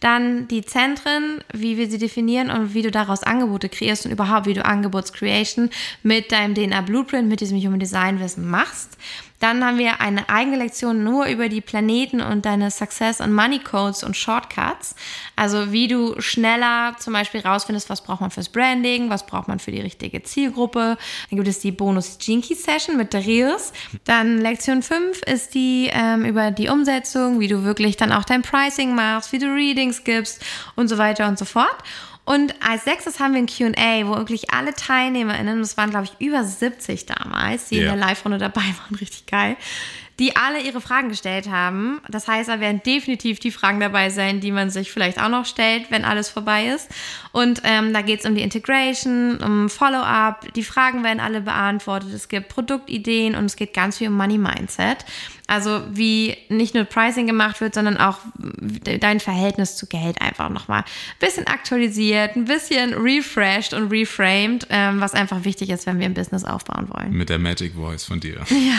dann 0.00 0.48
die 0.48 0.62
Zentren, 0.64 1.44
wie 1.52 1.76
wir 1.76 1.90
sie 1.90 1.98
definieren 1.98 2.50
und 2.50 2.72
wie 2.72 2.80
du 2.80 2.90
daraus 2.90 3.22
Angebote 3.22 3.68
kreierst 3.68 4.06
und 4.06 4.12
überhaupt, 4.12 4.46
wie 4.46 4.54
du 4.54 4.64
Angebotscreation 4.64 5.68
mit 6.02 6.32
deinem 6.32 6.54
DNA-Blueprint, 6.54 7.28
mit 7.28 7.40
diesem 7.40 7.58
Human 7.58 7.80
Design-Wissen 7.80 8.48
machst. 8.48 8.96
Dann 9.40 9.64
haben 9.64 9.78
wir 9.78 10.00
eine 10.00 10.28
eigene 10.28 10.58
Lektion 10.58 11.02
nur 11.02 11.26
über 11.26 11.48
die 11.48 11.60
Planeten 11.60 12.20
und 12.20 12.44
deine 12.44 12.70
Success 12.70 13.20
und 13.20 13.32
Money 13.32 13.58
Codes 13.58 14.04
und 14.04 14.16
Shortcuts. 14.16 14.94
Also 15.34 15.72
wie 15.72 15.88
du 15.88 16.20
schneller 16.20 16.94
zum 16.98 17.14
Beispiel 17.14 17.40
rausfindest, 17.40 17.90
was 17.90 18.02
braucht 18.02 18.20
man 18.20 18.30
fürs 18.30 18.50
Branding, 18.50 19.10
was 19.10 19.26
braucht 19.26 19.48
man 19.48 19.58
für 19.58 19.72
die 19.72 19.80
richtige 19.80 20.22
Zielgruppe. 20.22 20.98
Dann 21.30 21.36
gibt 21.36 21.48
es 21.48 21.58
die 21.58 21.72
Bonus 21.72 22.18
Jinky 22.20 22.54
Session 22.54 22.96
mit 22.96 23.14
Darius. 23.14 23.72
Dann 24.04 24.38
Lektion 24.38 24.82
5 24.82 25.22
ist 25.22 25.54
die 25.54 25.90
ähm, 25.92 26.24
über 26.26 26.50
die 26.50 26.68
Umsetzung, 26.68 27.40
wie 27.40 27.48
du 27.48 27.64
wirklich 27.64 27.96
dann 27.96 28.12
auch 28.12 28.24
dein 28.24 28.42
Pricing 28.42 28.94
machst, 28.94 29.32
wie 29.32 29.38
du 29.38 29.46
Readings 29.46 30.04
gibst 30.04 30.44
und 30.76 30.88
so 30.88 30.98
weiter 30.98 31.26
und 31.26 31.38
so 31.38 31.46
fort. 31.46 31.78
Und 32.30 32.54
als 32.64 32.84
sechstes 32.84 33.18
haben 33.18 33.34
wir 33.34 33.40
ein 33.40 33.46
QA, 33.46 34.06
wo 34.06 34.16
wirklich 34.16 34.52
alle 34.52 34.72
TeilnehmerInnen, 34.72 35.58
das 35.58 35.76
waren 35.76 35.90
glaube 35.90 36.06
ich 36.06 36.24
über 36.24 36.44
70 36.44 37.06
damals, 37.06 37.70
die 37.70 37.78
yeah. 37.78 37.92
in 37.92 37.98
der 37.98 38.06
Live-Runde 38.06 38.38
dabei 38.38 38.60
waren, 38.60 38.94
richtig 39.00 39.26
geil, 39.26 39.56
die 40.20 40.36
alle 40.36 40.60
ihre 40.60 40.80
Fragen 40.80 41.08
gestellt 41.08 41.50
haben. 41.50 42.00
Das 42.08 42.28
heißt, 42.28 42.48
da 42.48 42.60
werden 42.60 42.82
definitiv 42.86 43.40
die 43.40 43.50
Fragen 43.50 43.80
dabei 43.80 44.10
sein, 44.10 44.38
die 44.38 44.52
man 44.52 44.70
sich 44.70 44.92
vielleicht 44.92 45.20
auch 45.20 45.28
noch 45.28 45.44
stellt, 45.44 45.90
wenn 45.90 46.04
alles 46.04 46.28
vorbei 46.28 46.68
ist. 46.68 46.88
Und 47.32 47.62
ähm, 47.64 47.92
da 47.92 48.00
geht 48.00 48.20
es 48.20 48.26
um 48.26 48.36
die 48.36 48.42
Integration, 48.42 49.38
um 49.38 49.68
Follow-up. 49.68 50.52
Die 50.54 50.62
Fragen 50.62 51.02
werden 51.02 51.18
alle 51.18 51.40
beantwortet. 51.40 52.12
Es 52.14 52.28
gibt 52.28 52.48
Produktideen 52.48 53.34
und 53.34 53.46
es 53.46 53.56
geht 53.56 53.74
ganz 53.74 53.98
viel 53.98 54.06
um 54.06 54.16
Money 54.16 54.38
Mindset. 54.38 55.04
Also 55.50 55.82
wie 55.90 56.36
nicht 56.48 56.76
nur 56.76 56.84
Pricing 56.84 57.26
gemacht 57.26 57.60
wird, 57.60 57.74
sondern 57.74 57.96
auch 57.96 58.18
dein 59.00 59.18
Verhältnis 59.18 59.74
zu 59.74 59.88
Geld 59.88 60.22
einfach 60.22 60.48
nochmal 60.48 60.82
ein 60.82 60.84
bisschen 61.18 61.48
aktualisiert, 61.48 62.36
ein 62.36 62.44
bisschen 62.44 62.94
refreshed 62.94 63.74
und 63.74 63.90
reframed, 63.90 64.68
ähm, 64.70 65.00
was 65.00 65.12
einfach 65.12 65.44
wichtig 65.44 65.70
ist, 65.70 65.86
wenn 65.86 65.98
wir 65.98 66.06
ein 66.06 66.14
Business 66.14 66.44
aufbauen 66.44 66.88
wollen. 66.90 67.10
Mit 67.10 67.30
der 67.30 67.40
Magic 67.40 67.74
Voice 67.74 68.04
von 68.04 68.20
dir. 68.20 68.44
Ja, 68.60 68.76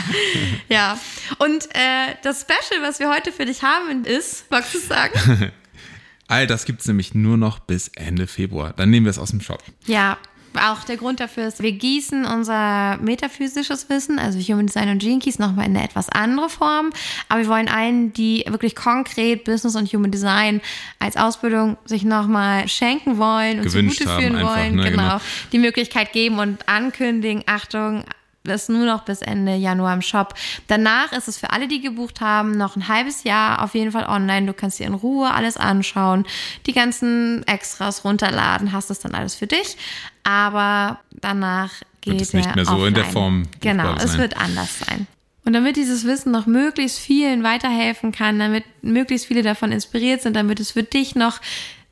ja. 0.69 0.99
Und 1.39 1.65
äh, 1.73 2.15
das 2.23 2.41
Special, 2.41 2.81
was 2.81 2.99
wir 2.99 3.09
heute 3.09 3.31
für 3.31 3.45
dich 3.45 3.63
haben, 3.63 4.05
ist, 4.05 4.49
magst 4.49 4.73
du 4.73 4.77
es 4.77 4.87
sagen? 4.87 5.51
All 6.27 6.47
das 6.47 6.63
gibt 6.63 6.79
es 6.79 6.87
nämlich 6.87 7.13
nur 7.13 7.35
noch 7.35 7.59
bis 7.59 7.89
Ende 7.89 8.27
Februar. 8.27 8.71
Dann 8.77 8.89
nehmen 8.89 9.05
wir 9.05 9.09
es 9.09 9.19
aus 9.19 9.31
dem 9.31 9.41
Shop. 9.41 9.61
Ja, 9.85 10.17
auch 10.55 10.83
der 10.83 10.97
Grund 10.97 11.19
dafür 11.19 11.47
ist, 11.47 11.61
wir 11.61 11.71
gießen 11.71 12.25
unser 12.25 12.97
metaphysisches 12.97 13.89
Wissen, 13.89 14.19
also 14.19 14.39
Human 14.39 14.67
Design 14.67 14.89
und 14.89 14.99
Gene 14.99 15.19
Keys, 15.19 15.39
nochmal 15.39 15.67
in 15.67 15.75
eine 15.75 15.85
etwas 15.85 16.09
andere 16.09 16.49
Form. 16.49 16.91
Aber 17.29 17.41
wir 17.41 17.47
wollen 17.47 17.67
allen, 17.67 18.13
die 18.13 18.43
wirklich 18.47 18.75
konkret 18.75 19.43
Business 19.43 19.75
und 19.75 19.91
Human 19.93 20.11
Design 20.11 20.61
als 20.99 21.17
Ausbildung 21.17 21.77
sich 21.85 22.03
nochmal 22.03 22.67
schenken 22.67 23.17
wollen 23.17 23.61
und 23.61 23.69
zugute 23.69 24.07
führen 24.07 24.41
wollen, 24.41 24.75
ne, 24.75 24.91
genau, 24.91 25.03
genau, 25.03 25.21
die 25.51 25.59
Möglichkeit 25.59 26.13
geben 26.13 26.39
und 26.39 26.67
ankündigen, 26.67 27.43
Achtung, 27.45 28.03
ist 28.43 28.69
nur 28.69 28.85
noch 28.85 29.03
bis 29.03 29.21
Ende 29.21 29.55
Januar 29.55 29.93
im 29.93 30.01
Shop. 30.01 30.33
Danach 30.67 31.11
ist 31.11 31.27
es 31.27 31.37
für 31.37 31.51
alle, 31.51 31.67
die 31.67 31.81
gebucht 31.81 32.21
haben, 32.21 32.57
noch 32.57 32.75
ein 32.75 32.87
halbes 32.87 33.23
Jahr 33.23 33.63
auf 33.63 33.75
jeden 33.75 33.91
Fall 33.91 34.05
online. 34.05 34.47
Du 34.47 34.53
kannst 34.53 34.79
dir 34.79 34.87
in 34.87 34.93
Ruhe 34.93 35.31
alles 35.31 35.57
anschauen, 35.57 36.25
die 36.65 36.73
ganzen 36.73 37.45
Extras 37.47 38.03
runterladen, 38.03 38.71
hast 38.71 38.89
es 38.89 38.99
dann 38.99 39.13
alles 39.13 39.35
für 39.35 39.47
dich. 39.47 39.77
Aber 40.23 40.99
danach 41.11 41.71
geht 42.01 42.13
wird 42.13 42.21
es 42.21 42.33
nicht 42.33 42.55
mehr 42.55 42.65
so 42.65 42.73
offline. 42.73 42.87
in 42.87 42.93
der 42.95 43.05
Form. 43.05 43.43
Genau, 43.59 43.95
es 43.95 44.17
wird 44.17 44.37
anders 44.37 44.79
sein. 44.79 45.07
Und 45.43 45.53
damit 45.53 45.75
dieses 45.75 46.05
Wissen 46.05 46.31
noch 46.31 46.45
möglichst 46.45 46.99
vielen 46.99 47.43
weiterhelfen 47.43 48.11
kann, 48.11 48.37
damit 48.37 48.63
möglichst 48.83 49.25
viele 49.25 49.41
davon 49.41 49.71
inspiriert 49.71 50.21
sind, 50.21 50.35
damit 50.35 50.59
es 50.59 50.71
für 50.71 50.83
dich 50.83 51.15
noch 51.15 51.39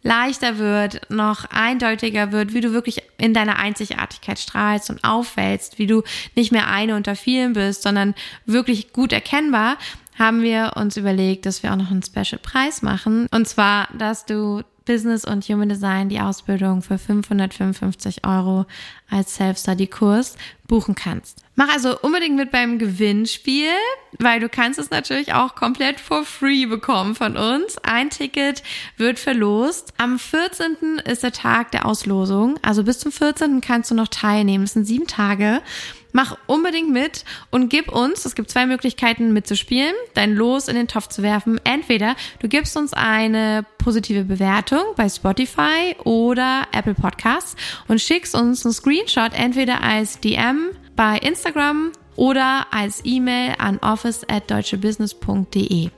leichter 0.02 0.58
wird, 0.58 1.10
noch 1.10 1.46
eindeutiger 1.50 2.32
wird, 2.32 2.54
wie 2.54 2.62
du 2.62 2.72
wirklich 2.72 3.02
in 3.18 3.34
deiner 3.34 3.58
Einzigartigkeit 3.58 4.40
strahlst 4.40 4.90
und 4.90 5.04
auffällst, 5.04 5.78
wie 5.78 5.88
du 5.88 6.04
nicht 6.36 6.52
mehr 6.52 6.68
eine 6.68 6.96
unter 6.96 7.16
vielen 7.16 7.54
bist, 7.54 7.84
sondern 7.84 8.16
wirklich 8.46 8.94
gut 8.94 9.12
erkennbar, 9.12 9.78
haben 10.18 10.42
wir 10.42 10.74
uns 10.76 10.98
überlegt, 10.98 11.46
dass 11.46 11.64
wir 11.64 11.72
auch 11.72 11.78
noch 11.78 11.92
einen 11.92 12.04
Special 12.04 12.40
Preis 12.42 12.82
machen. 12.82 13.28
Und 13.32 13.48
zwar, 13.48 13.88
dass 13.98 14.26
du 14.26 14.64
Business 14.90 15.24
und 15.24 15.46
Human 15.46 15.70
Design 15.70 16.10
die 16.10 16.20
Ausbildung 16.20 16.82
für 16.82 16.98
555 16.98 18.26
Euro 18.26 18.66
als 19.08 19.36
Self-Study-Kurs 19.36 20.36
buchen 20.68 20.96
kannst. 20.96 21.44
Mach 21.54 21.72
also 21.72 22.00
unbedingt 22.00 22.36
mit 22.36 22.50
beim 22.50 22.80
Gewinnspiel, 22.80 23.70
weil 24.18 24.40
du 24.40 24.50
kannst 24.50 24.80
es 24.80 24.90
natürlich 24.90 25.36
auch 25.36 25.54
komplett 25.54 26.00
for 26.00 26.26
free 26.26 26.66
bekommen 26.66 27.14
von 27.14 27.38
uns. 27.38 27.78
Ein 27.84 28.10
Ticket 28.10 28.64
wird 28.98 29.20
verlost. 29.20 29.94
Am 29.98 30.18
14. 30.18 31.00
ist 31.06 31.22
der 31.22 31.34
Tag 31.34 31.70
der 31.70 31.86
Auslosung. 31.86 32.58
Also 32.64 32.84
bis 32.84 32.98
zum 32.98 33.12
14. 33.12 33.62
kannst 33.62 33.92
du 33.92 33.96
noch 33.96 34.08
teilnehmen. 34.08 34.64
Es 34.64 34.74
sind 34.74 34.86
sieben 34.86 35.06
Tage. 35.06 35.62
Mach 36.12 36.38
unbedingt 36.48 36.90
mit 36.90 37.24
und 37.52 37.70
gib 37.70 37.92
uns, 37.92 38.26
es 38.26 38.36
gibt 38.36 38.50
zwei 38.50 38.66
Möglichkeiten 38.66 39.32
mitzuspielen, 39.32 39.94
dein 40.16 40.36
Los 40.36 40.68
in 40.68 40.76
den 40.76 40.88
Topf 40.88 41.08
zu 41.08 41.22
werfen. 41.22 41.62
Entweder 41.64 42.16
du 42.40 42.48
gibst 42.48 42.76
uns 42.76 42.94
eine 42.94 43.64
positive 43.78 44.24
Bewertung 44.24 44.82
bei 44.96 45.08
Spotify 45.08 45.96
oder 46.04 46.64
Apple 46.72 46.96
Podcasts 46.96 47.56
und 47.88 48.02
schickst 48.02 48.34
uns 48.34 48.66
einen 48.66 48.74
Screenshot 48.74 49.34
entweder 49.34 49.82
als 49.84 50.20
DM 50.20 50.72
bei 50.96 51.18
Instagram 51.20 51.92
oder 52.16 52.68
als 52.72 53.02
E-Mail 53.06 53.56
an 53.60 53.78
office 53.80 54.26
at 54.28 54.50
deutschebusiness.de. 54.52 55.90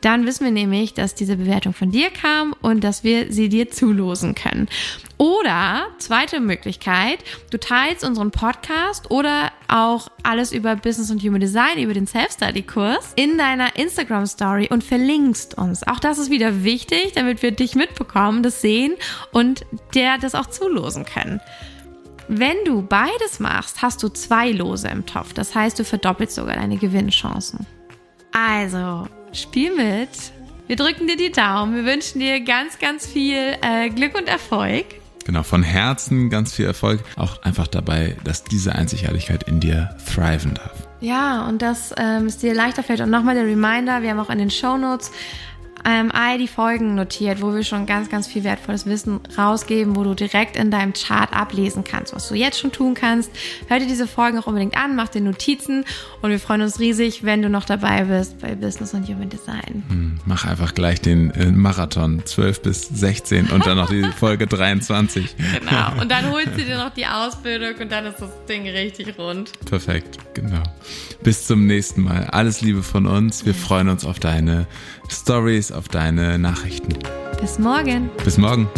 Dann 0.00 0.26
wissen 0.26 0.44
wir 0.44 0.52
nämlich, 0.52 0.94
dass 0.94 1.14
diese 1.14 1.36
Bewertung 1.36 1.72
von 1.72 1.90
dir 1.90 2.10
kam 2.10 2.54
und 2.62 2.82
dass 2.84 3.04
wir 3.04 3.32
sie 3.32 3.48
dir 3.48 3.70
zulosen 3.70 4.34
können. 4.34 4.68
Oder 5.18 5.86
zweite 5.98 6.40
Möglichkeit, 6.40 7.18
du 7.50 7.58
teilst 7.58 8.04
unseren 8.04 8.30
Podcast 8.30 9.10
oder 9.10 9.50
auch 9.68 10.08
alles 10.22 10.52
über 10.52 10.76
Business 10.76 11.10
und 11.10 11.22
Human 11.22 11.40
Design, 11.40 11.78
über 11.78 11.94
den 11.94 12.06
Self-Study-Kurs 12.06 13.14
in 13.16 13.38
deiner 13.38 13.76
Instagram-Story 13.76 14.68
und 14.70 14.84
verlinkst 14.84 15.56
uns. 15.56 15.86
Auch 15.86 16.00
das 16.00 16.18
ist 16.18 16.30
wieder 16.30 16.64
wichtig, 16.64 17.12
damit 17.14 17.42
wir 17.42 17.50
dich 17.50 17.74
mitbekommen, 17.74 18.42
das 18.42 18.60
sehen 18.60 18.94
und 19.32 19.64
der 19.94 20.18
das 20.18 20.34
auch 20.34 20.46
zulosen 20.46 21.06
können. 21.06 21.40
Wenn 22.28 22.56
du 22.64 22.82
beides 22.82 23.38
machst, 23.38 23.82
hast 23.82 24.02
du 24.02 24.08
zwei 24.08 24.50
Lose 24.50 24.88
im 24.88 25.06
Topf. 25.06 25.32
Das 25.32 25.54
heißt, 25.54 25.78
du 25.78 25.84
verdoppelst 25.84 26.34
sogar 26.34 26.56
deine 26.56 26.76
Gewinnchancen. 26.76 27.66
Also, 28.32 29.06
spiel 29.36 29.74
mit. 29.74 30.10
Wir 30.66 30.76
drücken 30.76 31.06
dir 31.06 31.16
die 31.16 31.30
Daumen. 31.30 31.76
Wir 31.76 31.84
wünschen 31.84 32.18
dir 32.18 32.40
ganz, 32.40 32.78
ganz 32.78 33.06
viel 33.06 33.56
äh, 33.62 33.88
Glück 33.90 34.16
und 34.16 34.28
Erfolg. 34.28 34.86
Genau, 35.24 35.42
von 35.42 35.62
Herzen 35.62 36.30
ganz 36.30 36.54
viel 36.54 36.66
Erfolg. 36.66 37.00
Auch 37.16 37.42
einfach 37.42 37.66
dabei, 37.66 38.16
dass 38.24 38.44
diese 38.44 38.74
Einzigartigkeit 38.74 39.42
in 39.44 39.60
dir 39.60 39.96
thriven 40.06 40.54
darf. 40.54 40.86
Ja, 41.00 41.46
und 41.46 41.62
dass 41.62 41.92
ähm, 41.96 42.26
es 42.26 42.38
dir 42.38 42.54
leichter 42.54 42.82
fällt. 42.82 43.00
Und 43.00 43.10
nochmal 43.10 43.34
der 43.34 43.44
Reminder, 43.44 44.02
wir 44.02 44.10
haben 44.10 44.20
auch 44.20 44.30
in 44.30 44.38
den 44.38 44.50
Show 44.50 44.76
Notes 44.76 45.10
ähm, 45.86 46.10
all 46.12 46.36
die 46.36 46.48
Folgen 46.48 46.96
notiert, 46.96 47.40
wo 47.40 47.54
wir 47.54 47.62
schon 47.62 47.86
ganz, 47.86 48.10
ganz 48.10 48.26
viel 48.26 48.42
wertvolles 48.42 48.86
Wissen 48.86 49.20
rausgeben, 49.38 49.94
wo 49.94 50.02
du 50.02 50.14
direkt 50.14 50.56
in 50.56 50.70
deinem 50.70 50.92
Chart 50.92 51.32
ablesen 51.32 51.84
kannst, 51.84 52.14
was 52.14 52.28
du 52.28 52.34
jetzt 52.34 52.58
schon 52.58 52.72
tun 52.72 52.94
kannst. 52.94 53.30
Hör 53.68 53.78
dir 53.78 53.86
diese 53.86 54.08
Folgen 54.08 54.38
auch 54.38 54.48
unbedingt 54.48 54.76
an, 54.76 54.96
mach 54.96 55.08
dir 55.08 55.20
Notizen 55.20 55.84
und 56.22 56.30
wir 56.30 56.40
freuen 56.40 56.62
uns 56.62 56.80
riesig, 56.80 57.22
wenn 57.22 57.40
du 57.40 57.48
noch 57.48 57.64
dabei 57.64 58.04
bist 58.04 58.40
bei 58.40 58.56
Business 58.56 58.94
und 58.94 59.06
Human 59.06 59.28
Design. 59.28 59.84
Hm, 59.88 60.18
mach 60.26 60.44
einfach 60.44 60.74
gleich 60.74 61.00
den 61.00 61.30
äh, 61.30 61.52
Marathon 61.52 62.22
12 62.24 62.62
bis 62.62 62.88
16 62.88 63.50
und 63.50 63.64
dann 63.64 63.76
noch 63.76 63.88
die 63.88 64.02
Folge 64.18 64.46
23. 64.46 65.36
Genau. 65.36 66.00
Und 66.00 66.10
dann 66.10 66.30
holst 66.30 66.56
du 66.56 66.62
dir 66.64 66.76
noch 66.76 66.90
die 66.90 67.06
Ausbildung 67.06 67.74
und 67.80 67.90
dann 67.90 68.06
ist 68.06 68.20
das 68.20 68.30
Ding 68.48 68.68
richtig 68.68 69.18
rund. 69.18 69.52
Perfekt, 69.64 70.18
genau. 70.34 70.62
Bis 71.22 71.46
zum 71.46 71.66
nächsten 71.66 72.02
Mal. 72.02 72.24
Alles 72.26 72.60
Liebe 72.60 72.82
von 72.82 73.06
uns. 73.06 73.46
Wir 73.46 73.54
freuen 73.54 73.88
uns 73.88 74.04
auf 74.04 74.18
deine 74.18 74.66
Stories, 75.12 75.72
auf 75.72 75.88
deine 75.88 76.38
Nachrichten. 76.38 76.98
Bis 77.40 77.58
morgen. 77.58 78.10
Bis 78.24 78.38
morgen. 78.38 78.68